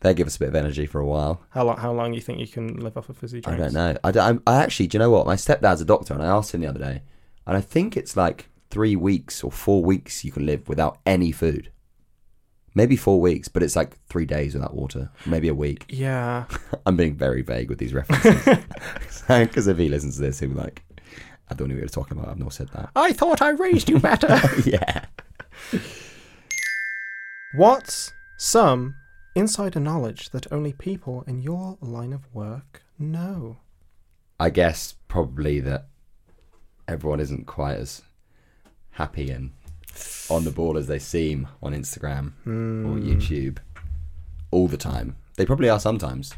They'll 0.00 0.12
give 0.12 0.26
us 0.26 0.34
a 0.34 0.40
bit 0.40 0.48
of 0.48 0.56
energy 0.56 0.86
for 0.86 1.00
a 1.00 1.06
while. 1.06 1.40
how 1.50 1.62
long? 1.62 1.76
How 1.76 1.92
long 1.92 2.10
do 2.10 2.16
you 2.16 2.20
think 2.20 2.40
you 2.40 2.48
can 2.48 2.80
live 2.80 2.96
off 2.96 3.08
of 3.10 3.16
fizzy 3.16 3.40
drink? 3.40 3.60
I 3.60 3.62
don't 3.62 3.72
know. 3.74 3.96
I, 4.02 4.10
don't- 4.10 4.42
I 4.44 4.56
actually, 4.56 4.88
do 4.88 4.96
you 4.96 4.98
know 4.98 5.10
what? 5.12 5.24
My 5.24 5.36
stepdad's 5.36 5.80
a 5.80 5.84
doctor, 5.84 6.14
and 6.14 6.20
I 6.22 6.26
asked 6.26 6.52
him 6.52 6.62
the 6.62 6.66
other 6.66 6.80
day, 6.80 7.02
and 7.46 7.56
I 7.56 7.60
think 7.60 7.96
it's 7.96 8.16
like 8.16 8.48
three 8.70 8.96
weeks 8.96 9.44
or 9.44 9.52
four 9.52 9.84
weeks 9.84 10.24
you 10.24 10.32
can 10.32 10.46
live 10.46 10.68
without 10.68 10.98
any 11.06 11.30
food. 11.30 11.70
Maybe 12.74 12.96
four 12.96 13.20
weeks, 13.20 13.48
but 13.48 13.62
it's 13.62 13.74
like 13.74 13.98
three 14.06 14.26
days 14.26 14.54
without 14.54 14.74
water. 14.74 15.10
Maybe 15.26 15.48
a 15.48 15.54
week. 15.54 15.86
Yeah. 15.88 16.44
I'm 16.86 16.96
being 16.96 17.16
very 17.16 17.42
vague 17.42 17.68
with 17.68 17.78
these 17.78 17.92
references. 17.94 18.58
Because 19.26 19.66
if 19.68 19.78
he 19.78 19.88
listens 19.88 20.16
to 20.16 20.22
this, 20.22 20.40
he'll 20.40 20.48
be 20.50 20.54
like, 20.56 20.82
I 21.50 21.54
don't 21.54 21.68
know 21.68 21.74
what 21.74 21.80
you're 21.80 21.88
talking 21.88 22.18
about. 22.18 22.30
I've 22.30 22.38
not 22.38 22.52
said 22.52 22.68
that. 22.74 22.90
I 22.96 23.12
thought 23.12 23.42
I 23.42 23.50
raised 23.50 23.88
you 23.88 23.98
better. 23.98 24.40
yeah. 24.64 25.04
What's 27.54 28.12
some 28.38 28.94
insider 29.34 29.80
knowledge 29.80 30.30
that 30.30 30.52
only 30.52 30.72
people 30.72 31.22
in 31.26 31.40
your 31.40 31.76
line 31.80 32.12
of 32.12 32.32
work 32.34 32.82
know? 32.98 33.58
I 34.38 34.50
guess 34.50 34.94
probably 35.08 35.60
that 35.60 35.86
everyone 36.88 37.20
isn't 37.20 37.46
quite 37.46 37.76
as 37.76 38.02
happy 38.92 39.30
and 39.30 39.50
on 40.30 40.44
the 40.44 40.50
ball 40.50 40.76
as 40.78 40.86
they 40.86 40.98
seem 40.98 41.48
on 41.62 41.72
Instagram 41.74 42.32
or 42.46 42.98
YouTube 42.98 43.58
all 44.50 44.68
the 44.68 44.76
time. 44.76 45.16
They 45.36 45.46
probably 45.46 45.68
are 45.68 45.80
sometimes. 45.80 46.34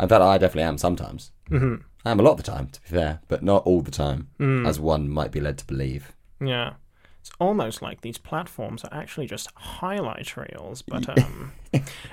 In 0.00 0.08
fact, 0.08 0.22
I 0.22 0.38
definitely 0.38 0.64
am 0.64 0.78
sometimes. 0.78 1.30
Mm-hmm. 1.50 1.82
I 2.04 2.10
am 2.10 2.20
a 2.20 2.22
lot 2.22 2.32
of 2.32 2.36
the 2.38 2.42
time, 2.42 2.66
to 2.68 2.80
be 2.82 2.88
fair, 2.88 3.20
but 3.28 3.42
not 3.42 3.64
all 3.64 3.80
the 3.80 3.90
time, 3.90 4.28
as 4.66 4.78
one 4.78 5.08
might 5.08 5.30
be 5.32 5.40
led 5.40 5.56
to 5.58 5.64
believe. 5.66 6.12
Yeah. 6.40 6.74
It's 7.20 7.30
almost 7.40 7.80
like 7.80 8.02
these 8.02 8.18
platforms 8.18 8.84
are 8.84 8.92
actually 8.92 9.26
just 9.26 9.48
highlight 9.54 10.36
reels, 10.36 10.82
but 10.82 11.08
um, 11.18 11.52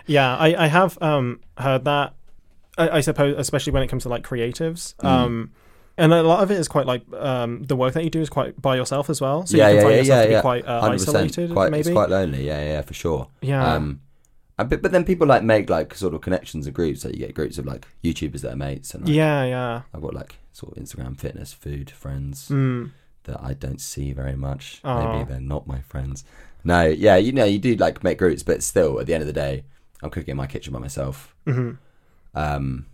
yeah, 0.06 0.38
I, 0.38 0.66
I 0.66 0.68
have 0.68 0.98
um, 1.02 1.42
heard 1.58 1.84
that. 1.86 2.14
I, 2.78 2.90
I 2.90 3.02
suppose, 3.02 3.36
especially 3.38 3.74
when 3.74 3.84
it 3.84 3.88
comes 3.88 4.04
to 4.04 4.10
like 4.10 4.24
creatives, 4.24 4.96
Mm. 4.96 5.06
um, 5.06 5.52
and 6.02 6.12
a 6.14 6.24
lot 6.24 6.42
of 6.44 6.50
it 6.52 6.60
is 6.60 6.68
quite 6.68 6.86
like 6.88 7.04
um, 7.14 7.64
the 7.64 7.76
work 7.76 7.94
that 7.94 8.04
you 8.04 8.10
do 8.10 8.22
is 8.22 8.30
quite 8.30 8.60
by 8.62 8.76
yourself 8.76 9.10
as 9.10 9.22
well. 9.22 9.46
So 9.46 9.56
yeah, 9.56 9.70
you 9.70 9.76
can 9.76 9.78
yeah, 9.78 9.84
find 9.84 9.94
yeah, 9.94 10.00
yourself 10.02 10.18
yeah, 10.18 10.22
to 10.24 10.28
be 10.28 10.34
yeah. 10.34 10.42
quite 10.42 10.66
uh, 10.66 10.82
100%, 10.82 10.94
isolated, 10.94 11.52
Quite, 11.52 11.72
maybe. 11.72 11.80
It's 11.82 11.90
quite 11.90 12.10
lonely. 12.10 12.48
Yeah, 12.48 12.64
yeah, 12.64 12.82
for 12.82 12.94
sure. 12.94 13.28
Yeah. 13.42 13.74
Um, 13.76 14.02
but, 14.58 14.82
but 14.82 14.92
then 14.92 15.04
people 15.06 15.28
like 15.28 15.44
make 15.44 15.70
like 15.70 15.96
sort 15.96 16.14
of 16.14 16.22
connections 16.22 16.66
and 16.66 16.76
groups. 16.76 17.02
So 17.02 17.10
you 17.10 17.18
get 17.18 17.34
groups 17.36 17.58
of 17.58 17.66
like 17.66 17.88
YouTubers 18.04 18.42
that 18.42 18.54
are 18.54 18.58
mates, 18.58 18.94
and 18.94 19.06
like, 19.06 19.14
yeah, 19.14 19.44
yeah. 19.46 19.82
I've 19.94 20.02
got 20.02 20.14
like 20.14 20.36
sort 20.54 20.76
of 20.76 20.84
Instagram 20.84 21.20
fitness, 21.20 21.54
food 21.54 21.92
friends 21.92 22.50
Mm. 22.50 22.92
that 23.24 23.40
I 23.42 23.54
don't 23.54 23.80
see 23.80 24.12
very 24.12 24.36
much. 24.36 24.82
Aw. 24.84 25.18
Maybe 25.18 25.30
they're 25.30 25.40
not 25.40 25.68
my 25.68 25.82
friends. 25.82 26.24
No, 26.64 26.86
yeah, 26.86 27.16
you 27.16 27.32
know, 27.32 27.46
you 27.46 27.60
do 27.60 27.76
like 27.76 28.04
make 28.04 28.18
groups, 28.18 28.44
but 28.44 28.62
still, 28.64 29.00
at 29.00 29.08
the 29.08 29.14
end 29.14 29.22
of 29.22 29.28
the 29.28 29.34
day, 29.34 29.64
I'm 30.04 30.10
cooking 30.10 30.32
in 30.32 30.38
my 30.38 30.48
kitchen 30.48 30.74
by 30.74 30.80
myself. 30.80 31.36
hmm 31.46 31.72
Um, 32.36 32.86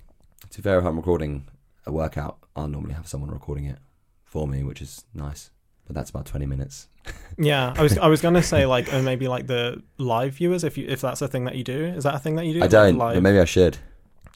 to 0.49 0.59
if 0.59 0.85
I'm 0.85 0.95
recording 0.95 1.45
a 1.87 1.91
workout, 1.91 2.37
I'll 2.55 2.67
normally 2.67 2.93
have 2.93 3.07
someone 3.07 3.31
recording 3.31 3.65
it 3.65 3.79
for 4.23 4.47
me, 4.47 4.63
which 4.63 4.81
is 4.81 5.05
nice. 5.13 5.51
But 5.85 5.95
that's 5.95 6.09
about 6.09 6.25
20 6.25 6.45
minutes. 6.45 6.87
Yeah, 7.39 7.73
I 7.77 7.83
was 7.83 7.97
I 7.99 8.07
was 8.07 8.19
gonna 8.19 8.41
say 8.41 8.65
like 8.65 8.91
maybe 8.91 9.27
like 9.27 9.45
the 9.47 9.81
live 9.97 10.33
viewers 10.33 10.63
if 10.63 10.75
you 10.77 10.87
if 10.87 11.01
that's 11.01 11.21
a 11.21 11.27
thing 11.27 11.45
that 11.45 11.55
you 11.55 11.63
do 11.63 11.85
is 11.85 12.03
that 12.03 12.15
a 12.15 12.19
thing 12.19 12.35
that 12.35 12.45
you 12.45 12.55
do? 12.55 12.63
I 12.63 12.67
don't, 12.67 12.97
live? 12.97 13.13
but 13.13 13.21
maybe 13.23 13.39
I 13.39 13.45
should. 13.45 13.77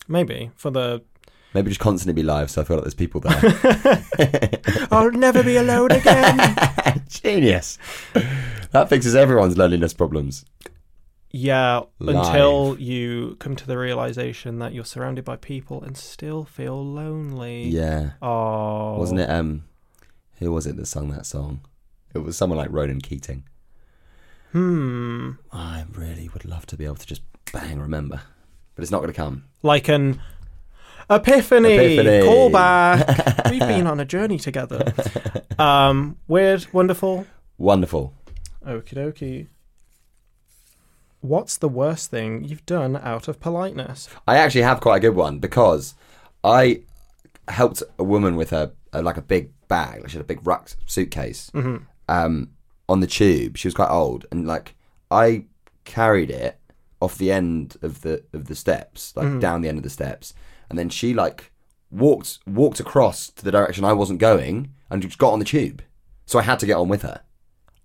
maybe 0.07 0.51
for 0.55 0.69
the 0.69 1.01
Maybe 1.53 1.69
just 1.69 1.81
constantly 1.81 2.13
be 2.13 2.25
live, 2.25 2.49
so 2.49 2.61
I 2.61 2.63
feel 2.63 2.77
like 2.77 2.85
there's 2.85 2.93
people 2.93 3.19
there. 3.19 4.87
I'll 4.91 5.11
never 5.11 5.43
be 5.43 5.57
alone 5.57 5.91
again. 5.91 6.37
Genius. 7.09 7.77
That 8.71 8.87
fixes 8.87 9.15
everyone's 9.15 9.57
loneliness 9.57 9.93
problems. 9.93 10.45
Yeah, 11.34 11.82
Live. 12.00 12.15
until 12.15 12.78
you 12.80 13.38
come 13.39 13.56
to 13.56 13.65
the 13.65 13.78
realization 13.78 14.60
that 14.60 14.74
you're 14.74 14.84
surrounded 14.84 15.24
by 15.24 15.38
people 15.38 15.82
and 15.82 15.96
still 15.96 16.44
feel 16.44 16.86
lonely. 16.86 17.63
Yeah. 17.70 18.12
Oh. 18.22 18.98
Wasn't 18.98 19.20
it? 19.22 19.30
Um, 19.30 19.63
who 20.39 20.52
was 20.52 20.67
it 20.67 20.76
that 20.76 20.88
sung 20.88 21.10
that 21.12 21.26
song? 21.26 21.62
It 22.13 22.20
was 22.20 22.36
someone 22.36 22.58
like 22.58 22.72
Ronan 22.72 23.00
Keating. 23.00 23.44
Hmm. 24.52 25.32
I 25.54 25.86
really 25.94 26.28
would 26.30 26.44
love 26.44 26.65
to 26.67 26.76
be 26.78 26.84
able 26.84 26.96
to 26.96 27.08
just 27.08 27.22
bang 27.54 27.80
remember, 27.80 28.22
but 28.76 28.82
it's 28.82 28.91
not 28.91 29.00
going 29.00 29.13
to 29.13 29.15
come. 29.15 29.46
Like 29.63 29.88
an 29.88 30.20
epiphany. 31.10 31.74
Epiphany. 31.74 32.26
Call 32.26 32.50
back. 32.50 33.46
We've 33.50 33.60
been 33.60 33.88
on 33.88 34.02
a 34.02 34.06
journey 34.06 34.38
together. 34.38 34.94
Um, 35.58 36.17
weird, 36.28 36.67
wonderful. 36.74 37.26
Wonderful. 37.58 38.13
Okie 38.65 38.94
dokie. 38.96 39.48
What's 41.21 41.57
the 41.57 41.69
worst 41.69 42.10
thing 42.12 42.43
you've 42.43 42.65
done 42.65 42.97
out 42.97 43.27
of 43.27 43.39
politeness? 43.39 44.10
I 44.27 44.38
actually 44.38 44.63
have 44.63 44.81
quite 44.81 44.97
a 44.97 44.99
good 44.99 45.15
one 45.15 45.39
because 45.39 45.93
I 46.43 46.81
helped 47.47 47.84
a 47.97 48.03
woman 48.03 48.36
with 48.36 48.49
her 48.49 48.71
uh, 48.93 49.01
like 49.01 49.17
a 49.17 49.21
big 49.21 49.51
bag, 49.67 50.01
like 50.01 50.10
she 50.10 50.17
had 50.17 50.23
a 50.23 50.27
big 50.27 50.45
ruck 50.45 50.71
suitcase 50.86 51.51
um, 52.10 52.49
on 52.89 52.99
the 52.99 53.07
tube. 53.07 53.55
She 53.57 53.67
was 53.67 53.75
quite 53.75 53.89
old, 53.89 54.25
and 54.31 54.47
like 54.47 54.75
I 55.10 55.45
carried 55.86 56.29
it 56.31 56.60
off 57.01 57.17
the 57.17 57.31
end 57.31 57.77
of 57.81 58.01
the 58.01 58.23
of 58.34 58.45
the 58.45 58.55
steps, 58.55 59.15
like 59.15 59.39
down 59.39 59.62
the 59.62 59.69
end 59.69 59.77
of 59.77 59.84
the 59.84 59.89
steps, 59.89 60.34
and 60.69 60.77
then 60.77 60.89
she 60.89 61.13
like 61.13 61.51
walked 61.91 62.39
walked 62.47 62.79
across 62.79 63.29
to 63.29 63.43
the 63.45 63.51
direction 63.51 63.86
I 63.86 63.93
wasn't 63.93 64.19
going 64.19 64.73
and 64.89 65.01
just 65.01 65.17
got 65.17 65.34
on 65.34 65.39
the 65.39 65.45
tube. 65.45 65.81
So 66.25 66.39
I 66.39 66.43
had 66.43 66.60
to 66.60 66.65
get 66.65 66.77
on 66.77 66.88
with 66.89 67.01
her 67.03 67.21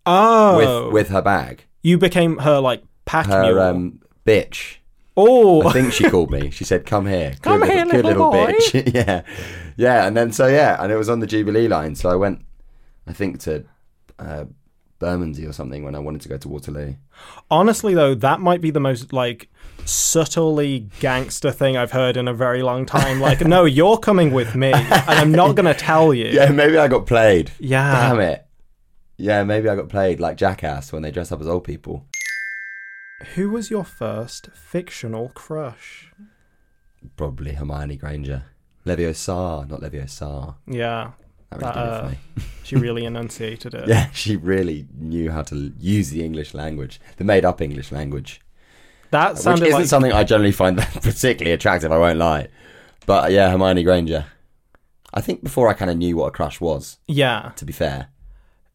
Oh, 0.06 0.56
with 0.86 0.92
with 0.92 1.08
her 1.08 1.22
bag, 1.22 1.64
you 1.82 1.98
became 1.98 2.38
her 2.38 2.60
like 2.60 2.82
pack 3.06 3.26
her 3.26 3.58
um, 3.60 4.00
bitch. 4.26 4.76
oh, 5.16 5.66
I 5.66 5.72
think 5.72 5.94
she 5.94 6.10
called 6.10 6.30
me. 6.30 6.50
She 6.50 6.64
said, 6.64 6.84
"Come 6.84 7.06
here, 7.06 7.34
Come 7.42 7.60
good 7.60 7.70
here, 7.70 7.84
little, 7.86 8.02
good 8.02 8.04
little 8.04 8.30
little 8.30 8.46
boy." 8.46 8.52
bitch." 8.52 8.94
yeah, 8.94 9.22
yeah. 9.76 10.06
And 10.06 10.14
then 10.14 10.32
so 10.32 10.46
yeah, 10.46 10.76
and 10.82 10.92
it 10.92 10.96
was 10.96 11.08
on 11.08 11.20
the 11.20 11.26
Jubilee 11.26 11.68
line. 11.68 11.94
So 11.94 12.10
I 12.10 12.16
went, 12.16 12.44
I 13.06 13.14
think 13.14 13.40
to 13.40 13.64
uh, 14.18 14.44
Bermondsey 14.98 15.46
or 15.46 15.52
something 15.52 15.84
when 15.84 15.94
I 15.94 15.98
wanted 15.98 16.20
to 16.22 16.28
go 16.28 16.36
to 16.36 16.48
Waterloo. 16.48 16.94
Honestly, 17.50 17.94
though, 17.94 18.14
that 18.14 18.40
might 18.40 18.60
be 18.60 18.70
the 18.70 18.80
most 18.80 19.12
like 19.12 19.48
subtly 19.84 20.88
gangster 21.00 21.50
thing 21.50 21.76
I've 21.76 21.92
heard 21.92 22.16
in 22.16 22.28
a 22.28 22.34
very 22.34 22.62
long 22.62 22.86
time. 22.86 23.20
Like, 23.20 23.40
no, 23.42 23.64
you're 23.78 23.98
coming 23.98 24.32
with 24.32 24.54
me, 24.54 24.72
and 24.72 24.92
I'm 25.06 25.32
not 25.32 25.54
going 25.54 25.66
to 25.66 25.74
tell 25.74 26.12
you. 26.12 26.26
Yeah, 26.26 26.50
maybe 26.50 26.76
I 26.76 26.88
got 26.88 27.06
played. 27.06 27.52
Yeah. 27.58 28.08
Damn 28.08 28.20
it. 28.20 28.46
Yeah, 29.18 29.44
maybe 29.44 29.68
I 29.68 29.76
got 29.76 29.88
played 29.88 30.20
like 30.20 30.36
Jackass 30.36 30.92
when 30.92 31.02
they 31.02 31.10
dress 31.10 31.32
up 31.32 31.40
as 31.40 31.46
old 31.46 31.64
people. 31.64 32.04
Who 33.34 33.50
was 33.50 33.70
your 33.70 33.84
first 33.84 34.50
fictional 34.52 35.30
crush? 35.30 36.12
Probably 37.16 37.52
Hermione 37.52 37.96
Granger. 37.96 38.44
Leviosa, 38.84 39.68
not 39.68 39.80
Leviosa. 39.80 40.54
Yeah, 40.66 41.12
That 41.50 41.60
really 41.60 41.72
That, 41.72 41.74
did 41.74 41.80
it 41.80 42.04
uh, 42.04 42.08
me. 42.10 42.44
she 42.62 42.76
really 42.76 43.04
enunciated 43.04 43.74
it. 43.74 43.88
Yeah, 43.88 44.10
she 44.12 44.36
really 44.36 44.86
knew 44.94 45.30
how 45.30 45.42
to 45.42 45.72
use 45.78 46.10
the 46.10 46.24
English 46.24 46.54
language, 46.54 47.00
the 47.16 47.24
made-up 47.24 47.60
English 47.60 47.90
language. 47.90 48.40
That 49.10 49.34
Which 49.34 49.42
sounded 49.42 49.66
isn't 49.68 49.80
like 49.80 49.88
something 49.88 50.12
I 50.12 50.24
generally 50.24 50.52
find 50.52 50.76
particularly 51.02 51.52
attractive. 51.52 51.90
I 51.92 51.98
won't 51.98 52.18
lie, 52.18 52.48
but 53.06 53.24
uh, 53.24 53.28
yeah, 53.28 53.50
Hermione 53.50 53.82
Granger. 53.82 54.26
I 55.14 55.20
think 55.20 55.42
before 55.42 55.68
I 55.68 55.72
kind 55.74 55.90
of 55.90 55.96
knew 55.96 56.16
what 56.16 56.26
a 56.26 56.30
crush 56.32 56.60
was. 56.60 56.98
yeah, 57.08 57.52
To 57.56 57.64
be 57.64 57.72
fair, 57.72 58.08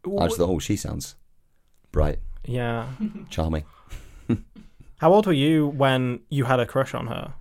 I 0.05 0.25
just 0.25 0.37
thought, 0.37 0.49
oh, 0.49 0.57
she 0.59 0.75
sounds 0.77 1.15
bright, 1.91 2.19
yeah. 2.45 2.87
charming. 3.29 3.65
How 5.01 5.11
old 5.13 5.25
were 5.25 5.33
you 5.33 5.67
when 5.67 6.19
you 6.29 6.43
had 6.45 6.59
a 6.59 6.65
crush 6.67 6.93
on 6.93 7.07
her? 7.07 7.33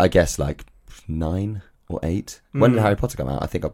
I 0.00 0.08
guess 0.08 0.36
like 0.38 0.66
nine 1.06 1.62
or 1.88 2.00
eight. 2.02 2.40
When 2.52 2.72
Mm. 2.72 2.74
did 2.74 2.82
Harry 2.82 2.96
Potter 2.96 3.16
come 3.16 3.28
out? 3.28 3.40
I 3.40 3.46
think 3.46 3.64
I, 3.64 3.70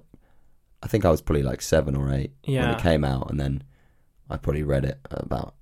I 0.82 0.88
think 0.88 1.06
I 1.06 1.10
was 1.10 1.22
probably 1.22 1.42
like 1.42 1.62
seven 1.62 1.96
or 1.96 2.12
eight 2.12 2.32
when 2.46 2.68
it 2.70 2.78
came 2.78 3.02
out, 3.02 3.30
and 3.30 3.40
then 3.40 3.62
I 4.28 4.36
probably 4.36 4.62
read 4.62 4.84
it 4.84 4.98
about 5.10 5.54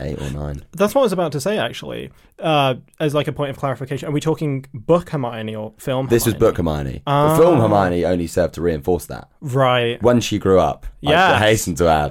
eight 0.00 0.20
or 0.20 0.30
nine. 0.30 0.62
That's 0.72 0.94
what 0.96 1.02
I 1.02 1.04
was 1.04 1.12
about 1.12 1.30
to 1.32 1.40
say, 1.40 1.58
actually. 1.58 2.10
Uh, 2.40 2.74
as 2.98 3.14
like 3.14 3.28
a 3.28 3.32
point 3.32 3.50
of 3.50 3.56
clarification, 3.56 4.08
are 4.08 4.12
we 4.12 4.20
talking 4.20 4.66
book 4.74 5.10
Hermione 5.10 5.54
or 5.54 5.74
film? 5.78 6.08
This 6.08 6.26
was 6.26 6.34
book 6.34 6.56
Hermione. 6.56 7.02
Ah. 7.06 7.36
The 7.36 7.42
film 7.42 7.60
Hermione 7.60 8.04
only 8.04 8.26
served 8.26 8.54
to 8.54 8.62
reinforce 8.62 9.06
that. 9.06 9.30
right? 9.40 10.02
When 10.02 10.20
she 10.20 10.38
grew 10.40 10.58
up, 10.58 10.86
yeah. 11.00 11.34
I 11.34 11.38
hasten 11.38 11.76
to 11.76 11.86
add. 11.88 12.10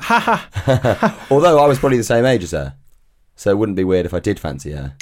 Although 1.30 1.60
I 1.60 1.68
was 1.68 1.80
probably 1.80 1.98
the 1.98 2.04
same 2.04 2.26
age 2.26 2.44
as 2.44 2.52
her, 2.52 2.76
so 3.36 3.52
it 3.52 3.58
wouldn't 3.58 3.76
be 3.76 3.84
weird 3.84 4.06
if 4.06 4.14
I 4.14 4.20
did 4.20 4.40
fancy 4.40 4.72
her. 4.72 4.96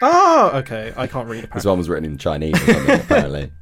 Oh, 0.00 0.50
okay. 0.54 0.92
I 0.96 1.06
can't 1.06 1.28
read. 1.28 1.48
This 1.54 1.64
one 1.64 1.78
was 1.78 1.88
written 1.88 2.04
in 2.10 2.18
Chinese 2.18 2.54
or 2.68 2.72
something, 2.74 3.00
apparently. 3.00 3.52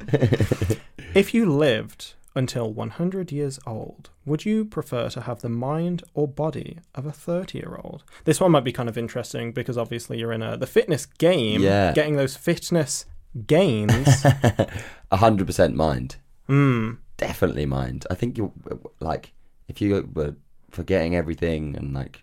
If 1.15 1.35
you 1.35 1.45
lived 1.47 2.15
until 2.35 2.73
100 2.73 3.33
years 3.33 3.59
old, 3.67 4.09
would 4.25 4.45
you 4.47 4.65
prefer 4.65 5.09
to 5.11 5.23
have 5.23 5.41
the 5.43 5.49
mind 5.49 6.03
or 6.15 6.29
body 6.29 6.79
of 6.95 7.05
a 7.05 7.13
30 7.13 7.59
year 7.59 7.79
old? 7.83 8.05
This 8.25 8.41
one 8.41 8.53
might 8.53 8.65
be 8.65 8.73
kind 8.73 8.89
of 8.89 8.97
interesting 8.97 9.53
because 9.53 9.77
obviously 9.77 10.19
you're 10.19 10.33
in 10.33 10.41
a, 10.43 10.57
the 10.57 10.67
fitness 10.67 11.05
game, 11.07 11.61
Yeah. 11.63 11.93
getting 11.93 12.17
those 12.17 12.37
fitness 12.37 13.05
gains. 13.47 14.25
A 15.11 15.17
hundred 15.17 15.47
percent 15.47 15.75
mind. 15.75 16.17
mm, 16.49 16.97
Definitely 17.17 17.67
mind. 17.67 18.07
I 18.11 18.15
think 18.15 18.39
you're 18.39 18.53
like 19.01 19.33
if 19.69 19.81
you 19.81 20.09
were 20.15 20.37
forgetting 20.71 21.15
everything 21.17 21.77
and 21.77 21.93
like 21.93 22.23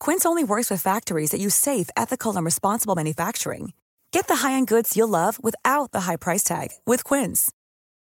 Quince 0.00 0.24
only 0.24 0.44
works 0.44 0.70
with 0.70 0.80
factories 0.82 1.30
that 1.30 1.40
use 1.40 1.54
safe, 1.54 1.90
ethical, 1.96 2.36
and 2.36 2.44
responsible 2.44 2.94
manufacturing. 2.94 3.72
Get 4.12 4.28
the 4.28 4.36
high-end 4.36 4.66
goods 4.66 4.96
you'll 4.96 5.08
love 5.08 5.42
without 5.44 5.92
the 5.92 6.00
high 6.00 6.16
price 6.16 6.42
tag 6.42 6.68
with 6.86 7.04
Quince. 7.04 7.52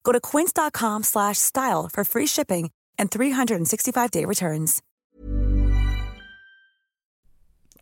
Go 0.03 0.13
to 0.13 0.21
quince.com 0.21 1.03
slash 1.03 1.39
style 1.39 1.89
for 1.93 2.05
free 2.05 2.27
shipping 2.27 2.71
and 2.99 3.11
365-day 3.11 4.25
returns. 4.25 4.83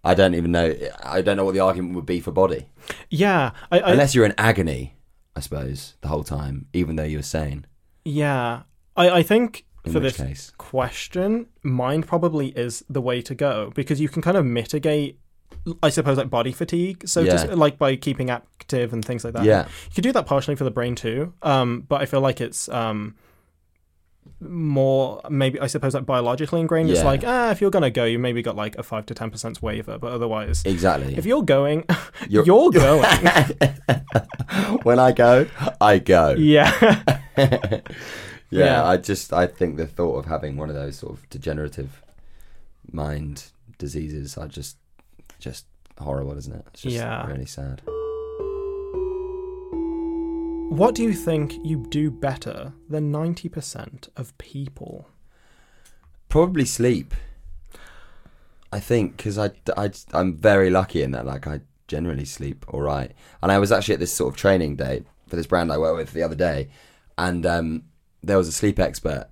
I 0.05 0.15
don't 0.15 0.35
even 0.35 0.51
know. 0.51 0.75
I 1.03 1.23
don't 1.23 1.37
know 1.37 1.45
what 1.45 1.55
the 1.55 1.61
argument 1.61 1.95
would 1.95 2.07
be 2.07 2.21
for 2.21 2.33
body, 2.33 2.67
Yeah, 3.09 3.53
I, 3.71 3.79
I 3.81 3.93
unless 3.93 4.15
you're 4.15 4.25
in 4.27 4.35
agony. 4.37 4.95
I 5.37 5.41
suppose 5.41 5.95
the 6.01 6.09
whole 6.09 6.25
time, 6.25 6.67
even 6.73 6.97
though 6.97 7.05
you 7.05 7.19
were 7.19 7.23
sane. 7.23 7.67
yeah, 8.05 8.63
I, 8.97 9.09
I 9.11 9.23
think 9.23 9.65
In 9.85 9.93
for 9.93 10.01
this 10.01 10.17
case, 10.17 10.53
question, 10.59 11.47
mind 11.63 12.07
probably 12.07 12.49
is 12.49 12.85
the 12.89 13.01
way 13.01 13.21
to 13.23 13.35
go 13.35 13.73
because 13.75 14.01
you 14.01 14.09
can 14.09 14.23
kind 14.23 14.37
of 14.37 14.45
mitigate, 14.47 15.19
I 15.83 15.89
suppose, 15.91 16.17
like 16.19 16.31
body 16.31 16.53
fatigue. 16.53 17.09
So 17.09 17.21
Yeah. 17.21 17.31
just 17.33 17.49
like 17.49 17.79
by 17.79 17.97
keeping 17.97 18.31
active 18.31 18.93
and 18.93 19.05
things 19.05 19.25
like 19.25 19.35
that. 19.35 19.45
Yeah. 19.45 19.65
you 19.89 19.95
could 19.97 20.05
do 20.05 20.13
that 20.13 20.27
partially 20.27 20.55
for 20.55 20.65
the 20.65 20.71
brain 20.71 20.95
too. 20.95 21.35
Um, 21.43 21.81
but 21.89 22.01
I 22.01 22.07
feel 22.07 22.21
like 22.21 22.41
it's 22.41 22.69
um 22.69 23.17
more 24.39 25.21
maybe 25.31 25.59
I 25.61 25.67
suppose 25.67 25.95
like 25.95 26.07
biologically 26.07 26.61
ingrained. 26.61 26.91
It's 26.91 27.03
like 27.03 27.25
ah, 27.27 27.51
if 27.51 27.61
you're 27.61 27.71
gonna 27.73 27.91
go, 27.91 28.05
you 28.05 28.19
maybe 28.21 28.41
got 28.43 28.55
like 28.55 28.77
a 28.79 28.83
five 28.85 29.07
to 29.07 29.15
ten 29.15 29.31
percent 29.31 29.61
waiver, 29.63 29.99
but 29.99 30.13
otherwise. 30.13 30.63
exactly. 30.65 31.17
If 31.17 31.27
you're 31.27 31.43
going, 31.43 31.85
You're- 32.29 32.47
you're, 32.47 32.71
going. 32.85 33.03
when 34.85 34.99
I 35.01 35.11
go, 35.13 35.47
I 35.81 35.99
go. 35.99 36.31
yeah. 36.39 37.03
yeah, 38.53 38.65
Yeah. 38.65 38.85
I 38.85 38.97
just 38.99 39.33
I 39.33 39.47
think 39.47 39.77
the 39.77 39.87
thought 39.87 40.17
of 40.19 40.27
having 40.27 40.57
one 40.57 40.69
of 40.69 40.75
those 40.77 40.97
sort 40.99 41.13
of 41.15 41.29
degenerative 41.31 42.03
mind 42.91 43.45
diseases, 43.79 44.37
are 44.37 44.49
just 44.49 44.77
just 45.39 45.67
horrible, 45.99 46.37
isn't 46.39 46.55
it? 46.55 46.65
It's 46.69 46.83
just 46.83 46.95
Yeah. 46.97 47.27
really 47.27 47.47
sad. 47.47 47.83
What 50.71 50.95
do 50.95 51.03
you 51.03 51.13
think 51.13 51.55
you 51.63 51.85
do 51.91 52.11
better 52.11 52.73
than 52.89 53.13
90% 53.13 54.09
of 54.17 54.37
people? 54.39 55.07
Probably 56.31 56.65
sleep. 56.65 57.15
I 58.73 58.81
think 58.81 59.19
because 59.19 59.37
I, 59.37 59.51
I 59.77 59.91
I'm 60.15 60.35
very 60.35 60.71
lucky 60.71 61.03
in 61.03 61.11
that 61.11 61.27
like 61.27 61.47
I 61.47 61.61
generally 61.89 62.25
sleep 62.25 62.65
all 62.69 62.81
right. 62.81 63.13
And 63.43 63.53
I 63.53 63.59
was 63.59 63.71
actually 63.71 63.95
at 63.95 64.01
this 64.01 64.15
sort 64.15 64.33
of 64.33 64.37
training 64.41 64.77
day 64.77 65.03
for 65.29 65.37
this 65.37 65.47
brand 65.47 65.71
I 65.71 65.77
work 65.77 65.95
with 65.97 66.13
the 66.13 66.23
other 66.23 66.35
day, 66.35 66.69
and 67.19 67.45
um, 67.45 67.83
there 68.23 68.39
was 68.39 68.49
a 68.49 68.53
sleep 68.53 68.79
expert, 68.79 69.29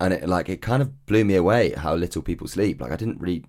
and 0.00 0.12
it 0.14 0.28
like 0.28 0.48
it 0.48 0.60
kind 0.62 0.82
of 0.82 1.06
blew 1.06 1.24
me 1.24 1.34
away 1.34 1.72
how 1.72 1.94
little 1.94 2.22
people 2.22 2.46
sleep. 2.48 2.80
Like 2.80 2.92
I 2.92 2.96
didn't 2.96 3.20
really 3.20 3.44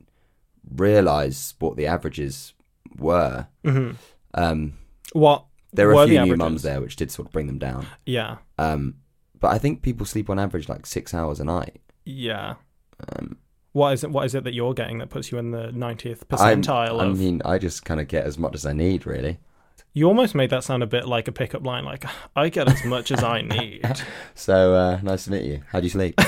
realize 0.75 1.53
what 1.59 1.75
the 1.77 1.87
averages 1.87 2.53
were. 2.97 3.47
hmm 3.63 3.91
Um, 4.33 4.73
What 5.13 5.45
there 5.73 5.87
were 5.87 5.95
were 5.95 6.03
a 6.03 6.07
few 6.07 6.21
new 6.21 6.35
mums 6.37 6.61
there, 6.63 6.81
which 6.81 6.95
did 6.95 7.11
sort 7.11 7.27
of 7.27 7.31
bring 7.31 7.47
them 7.47 7.59
down. 7.59 7.85
Yeah. 8.05 8.37
Um, 8.57 8.95
but 9.39 9.49
I 9.51 9.57
think 9.57 9.81
people 9.81 10.05
sleep 10.05 10.29
on 10.29 10.39
average 10.39 10.67
like 10.69 10.85
six 10.85 11.13
hours 11.13 11.39
a 11.39 11.45
night. 11.45 11.79
Yeah. 12.05 12.55
Um, 13.09 13.37
What 13.73 13.93
is 13.93 14.03
it? 14.03 14.11
What 14.11 14.25
is 14.25 14.33
it 14.35 14.43
that 14.43 14.53
you're 14.53 14.73
getting 14.73 14.97
that 14.99 15.09
puts 15.09 15.31
you 15.31 15.37
in 15.37 15.51
the 15.51 15.67
90th 15.71 16.23
I'm- 16.31 16.61
percentile 16.63 16.99
I 17.01 17.07
mean, 17.13 17.41
I 17.45 17.57
just 17.57 17.85
kind 17.85 17.99
of 17.99 18.07
get 18.07 18.25
as 18.25 18.37
much 18.37 18.55
as 18.55 18.65
I 18.65 18.73
need, 18.73 19.05
really. 19.05 19.37
You 19.97 20.07
almost 20.07 20.35
made 20.35 20.51
that 20.51 20.63
sound 20.63 20.83
a 20.83 20.85
bit 20.85 21.07
like 21.07 21.27
a 21.27 21.31
pickup 21.31 21.65
line. 21.65 21.83
Like 21.83 22.05
I 22.35 22.49
get 22.49 22.67
as 22.67 22.83
much 22.85 23.11
as 23.11 23.23
I 23.23 23.41
need. 23.41 23.81
So 24.35 24.75
uh, 24.75 24.99
nice 25.01 25.23
to 25.25 25.31
meet 25.31 25.45
you. 25.45 25.63
How 25.71 25.79
do 25.79 25.85
you 25.85 25.89
sleep? 25.89 26.13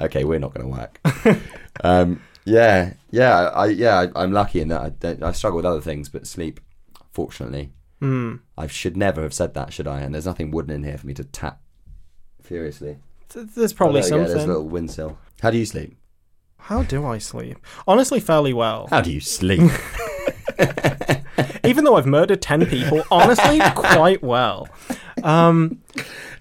okay, 0.00 0.24
we're 0.24 0.38
not 0.38 0.54
going 0.54 0.66
to 0.66 0.72
work. 0.72 0.98
Um, 1.84 2.22
yeah, 2.44 2.94
yeah, 3.10 3.48
I, 3.50 3.66
yeah. 3.66 4.00
I, 4.00 4.22
I'm 4.22 4.32
lucky 4.32 4.60
in 4.60 4.68
that 4.68 4.80
I 4.80 4.88
don't. 4.90 5.22
I 5.22 5.32
struggle 5.32 5.56
with 5.56 5.66
other 5.66 5.80
things, 5.82 6.08
but 6.08 6.26
sleep, 6.26 6.60
fortunately, 7.12 7.72
Hmm. 8.00 8.36
I 8.58 8.66
should 8.66 8.96
never 8.96 9.22
have 9.22 9.32
said 9.34 9.54
that, 9.54 9.72
should 9.72 9.86
I? 9.86 10.00
And 10.00 10.12
there's 10.14 10.26
nothing 10.26 10.50
wooden 10.50 10.72
in 10.74 10.82
here 10.82 10.98
for 10.98 11.06
me 11.06 11.14
to 11.14 11.24
tap 11.24 11.60
furiously. 12.42 12.96
There's 13.34 13.72
probably 13.72 14.00
Oh, 14.00 14.02
there 14.04 14.18
you 14.18 14.24
go, 14.24 14.26
something. 14.26 14.34
There's 14.34 14.44
a 14.44 14.48
little 14.48 14.68
windsill. 14.68 15.18
How 15.40 15.50
do 15.50 15.58
you 15.58 15.66
sleep? 15.66 15.96
How 16.58 16.82
do 16.82 17.04
I 17.06 17.18
sleep? 17.18 17.58
Honestly, 17.86 18.18
fairly 18.20 18.52
well. 18.52 18.88
How 18.90 19.00
do 19.02 19.12
you 19.12 19.20
sleep? 19.20 19.70
Even 21.64 21.84
though 21.84 21.96
I've 21.96 22.06
murdered 22.06 22.42
ten 22.42 22.66
people, 22.66 23.02
honestly, 23.10 23.60
quite 23.74 24.22
well. 24.22 24.68
Um, 25.22 25.80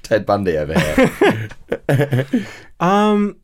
Ted 0.03 0.25
Bundy 0.25 0.57
over 0.57 0.77
here. 0.79 1.49
Um, 2.79 3.37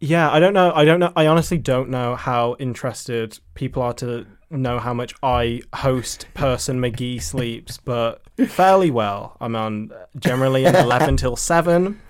yeah, 0.00 0.30
I 0.32 0.40
don't 0.40 0.52
know. 0.54 0.72
I 0.74 0.84
don't 0.84 0.98
know. 0.98 1.12
I 1.14 1.26
honestly 1.28 1.58
don't 1.58 1.90
know 1.90 2.16
how 2.16 2.56
interested 2.58 3.38
people 3.54 3.82
are 3.84 3.92
to 3.94 4.26
know 4.50 4.80
how 4.80 4.92
much 4.92 5.14
I 5.22 5.62
host 5.74 6.26
person 6.34 6.80
McGee 6.80 7.22
sleeps, 7.22 7.76
but 7.78 8.20
fairly 8.48 8.90
well. 8.90 9.36
I'm 9.40 9.54
on 9.54 9.92
generally 10.18 10.64
an 10.64 10.74
11 10.74 11.18
till 11.18 11.36
7. 11.36 12.00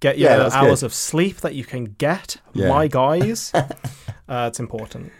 Get 0.00 0.18
your 0.18 0.30
Yeah, 0.30 0.48
hours 0.54 0.80
good. 0.80 0.86
of 0.86 0.94
sleep 0.94 1.38
that 1.42 1.54
you 1.54 1.64
can 1.64 1.84
get, 1.98 2.38
Yeah. 2.54 2.68
my 2.68 2.88
guys. 2.88 3.52
uh, 3.54 4.46
it's 4.48 4.58
important. 4.58 5.12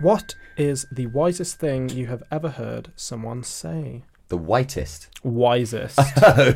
What 0.00 0.36
is 0.56 0.86
the 0.92 1.06
wisest 1.06 1.58
thing 1.58 1.88
you 1.88 2.06
have 2.06 2.22
ever 2.30 2.50
heard 2.50 2.92
someone 2.96 3.42
say? 3.42 4.04
the 4.28 4.36
whitest. 4.36 5.08
Wisest. 5.24 5.98
Oh. 6.22 6.52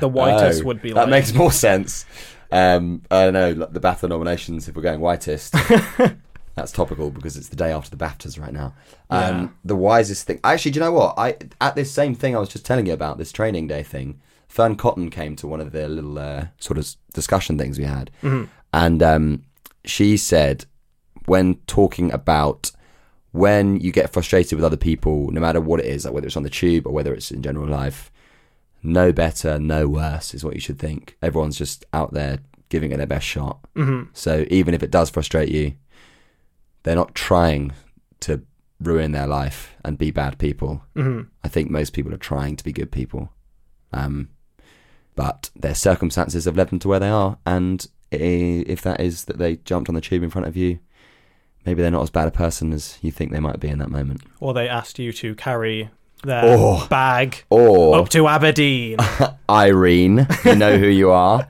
The 0.00 0.08
whitest 0.08 0.60
Oh, 0.62 0.66
would 0.66 0.82
be 0.82 0.90
that 0.90 1.00
like 1.02 1.08
makes 1.08 1.32
more 1.32 1.50
sense. 1.50 2.04
Um, 2.52 3.02
I 3.10 3.24
don't 3.24 3.32
know 3.32 3.54
the 3.54 3.80
BAFTA 3.80 4.06
nominations. 4.08 4.68
If 4.68 4.76
we're 4.76 4.82
going 4.82 5.00
whitest, 5.00 5.52
that's 6.54 6.70
topical 6.72 7.10
because 7.10 7.38
it's 7.38 7.48
the 7.48 7.56
day 7.56 7.72
after 7.72 7.90
the 7.90 7.96
BAFTAs 8.04 8.38
right 8.38 8.52
now. 8.52 8.74
Um, 9.08 9.20
Yeah. 9.20 9.48
The 9.64 9.76
wisest 9.76 10.26
thing, 10.26 10.40
actually, 10.44 10.72
do 10.72 10.78
you 10.80 10.84
know 10.84 10.92
what? 10.92 11.14
I 11.18 11.36
at 11.62 11.74
this 11.74 11.90
same 11.90 12.14
thing 12.14 12.36
I 12.36 12.38
was 12.38 12.50
just 12.50 12.66
telling 12.66 12.84
you 12.86 12.92
about 12.92 13.16
this 13.18 13.32
training 13.32 13.66
day 13.66 13.82
thing. 13.82 14.20
Fearne 14.48 14.76
Cotton 14.76 15.08
came 15.10 15.36
to 15.36 15.46
one 15.46 15.60
of 15.62 15.72
the 15.72 15.88
little 15.88 16.18
uh, 16.18 16.46
sort 16.58 16.76
of 16.76 16.86
discussion 17.14 17.56
things 17.56 17.78
we 17.78 17.84
had, 17.84 18.10
and 18.74 19.02
um, 19.02 19.42
she 19.86 20.16
said 20.18 20.66
when 21.30 21.54
talking 21.66 22.12
about 22.12 22.72
when 23.30 23.78
you 23.78 23.92
get 23.92 24.12
frustrated 24.12 24.56
with 24.56 24.64
other 24.64 24.76
people, 24.76 25.30
no 25.30 25.40
matter 25.40 25.60
what 25.60 25.78
it 25.78 25.86
is, 25.86 26.04
like 26.04 26.12
whether 26.12 26.26
it's 26.26 26.36
on 26.36 26.42
the 26.42 26.50
tube 26.50 26.86
or 26.88 26.92
whether 26.92 27.14
it's 27.14 27.30
in 27.30 27.40
general 27.40 27.68
life, 27.68 28.10
no 28.82 29.12
better, 29.12 29.56
no 29.60 29.86
worse 29.86 30.34
is 30.34 30.42
what 30.44 30.54
you 30.54 30.60
should 30.60 30.80
think. 30.80 31.16
Everyone's 31.22 31.56
just 31.56 31.84
out 31.92 32.12
there 32.12 32.38
giving 32.68 32.90
it 32.90 32.96
their 32.96 33.06
best 33.06 33.26
shot. 33.26 33.60
Mhm. 33.76 34.08
So 34.12 34.44
even 34.50 34.74
if 34.74 34.82
it 34.82 34.90
does 34.90 35.08
frustrate 35.08 35.50
you, 35.50 35.74
they're 36.82 37.02
not 37.02 37.14
trying 37.14 37.74
to 38.20 38.42
ruin 38.80 39.12
their 39.12 39.28
life 39.28 39.76
and 39.84 39.98
be 39.98 40.10
bad 40.10 40.36
people. 40.38 40.82
Mhm. 40.96 41.28
I 41.44 41.48
think 41.48 41.70
most 41.70 41.92
people 41.92 42.12
are 42.12 42.28
trying 42.32 42.56
to 42.56 42.64
be 42.64 42.72
good 42.72 42.90
people. 42.90 43.30
Um, 43.92 44.30
but 45.14 45.50
their 45.54 45.76
circumstances 45.76 46.46
have 46.46 46.56
led 46.56 46.70
them 46.70 46.80
to 46.80 46.88
where 46.88 47.00
they 47.00 47.08
are. 47.08 47.38
And 47.46 47.86
if 48.10 48.82
that 48.82 49.00
is 49.00 49.26
that 49.26 49.38
they 49.38 49.56
jumped 49.70 49.88
on 49.88 49.94
the 49.94 50.00
tube 50.00 50.24
in 50.24 50.30
front 50.30 50.48
of 50.48 50.56
you, 50.56 50.80
maybe 51.66 51.82
they're 51.82 51.90
not 51.90 52.02
as 52.02 52.10
bad 52.10 52.28
a 52.28 52.30
person 52.30 52.72
as 52.72 52.98
you 53.02 53.10
think 53.10 53.32
they 53.32 53.40
might 53.40 53.60
be 53.60 53.68
in 53.68 53.78
that 53.78 53.90
moment. 53.90 54.22
or 54.40 54.52
they 54.54 54.68
asked 54.68 54.98
you 54.98 55.12
to 55.12 55.34
carry 55.34 55.90
their 56.24 56.42
Oh. 56.44 56.86
bag 56.90 57.44
Or 57.50 57.96
up 57.98 58.08
to 58.10 58.26
Aberdeen. 58.28 58.98
Irene, 59.50 60.26
you 60.44 60.54
know 60.56 60.76
who 60.78 60.86
you 60.88 61.10
are. 61.10 61.48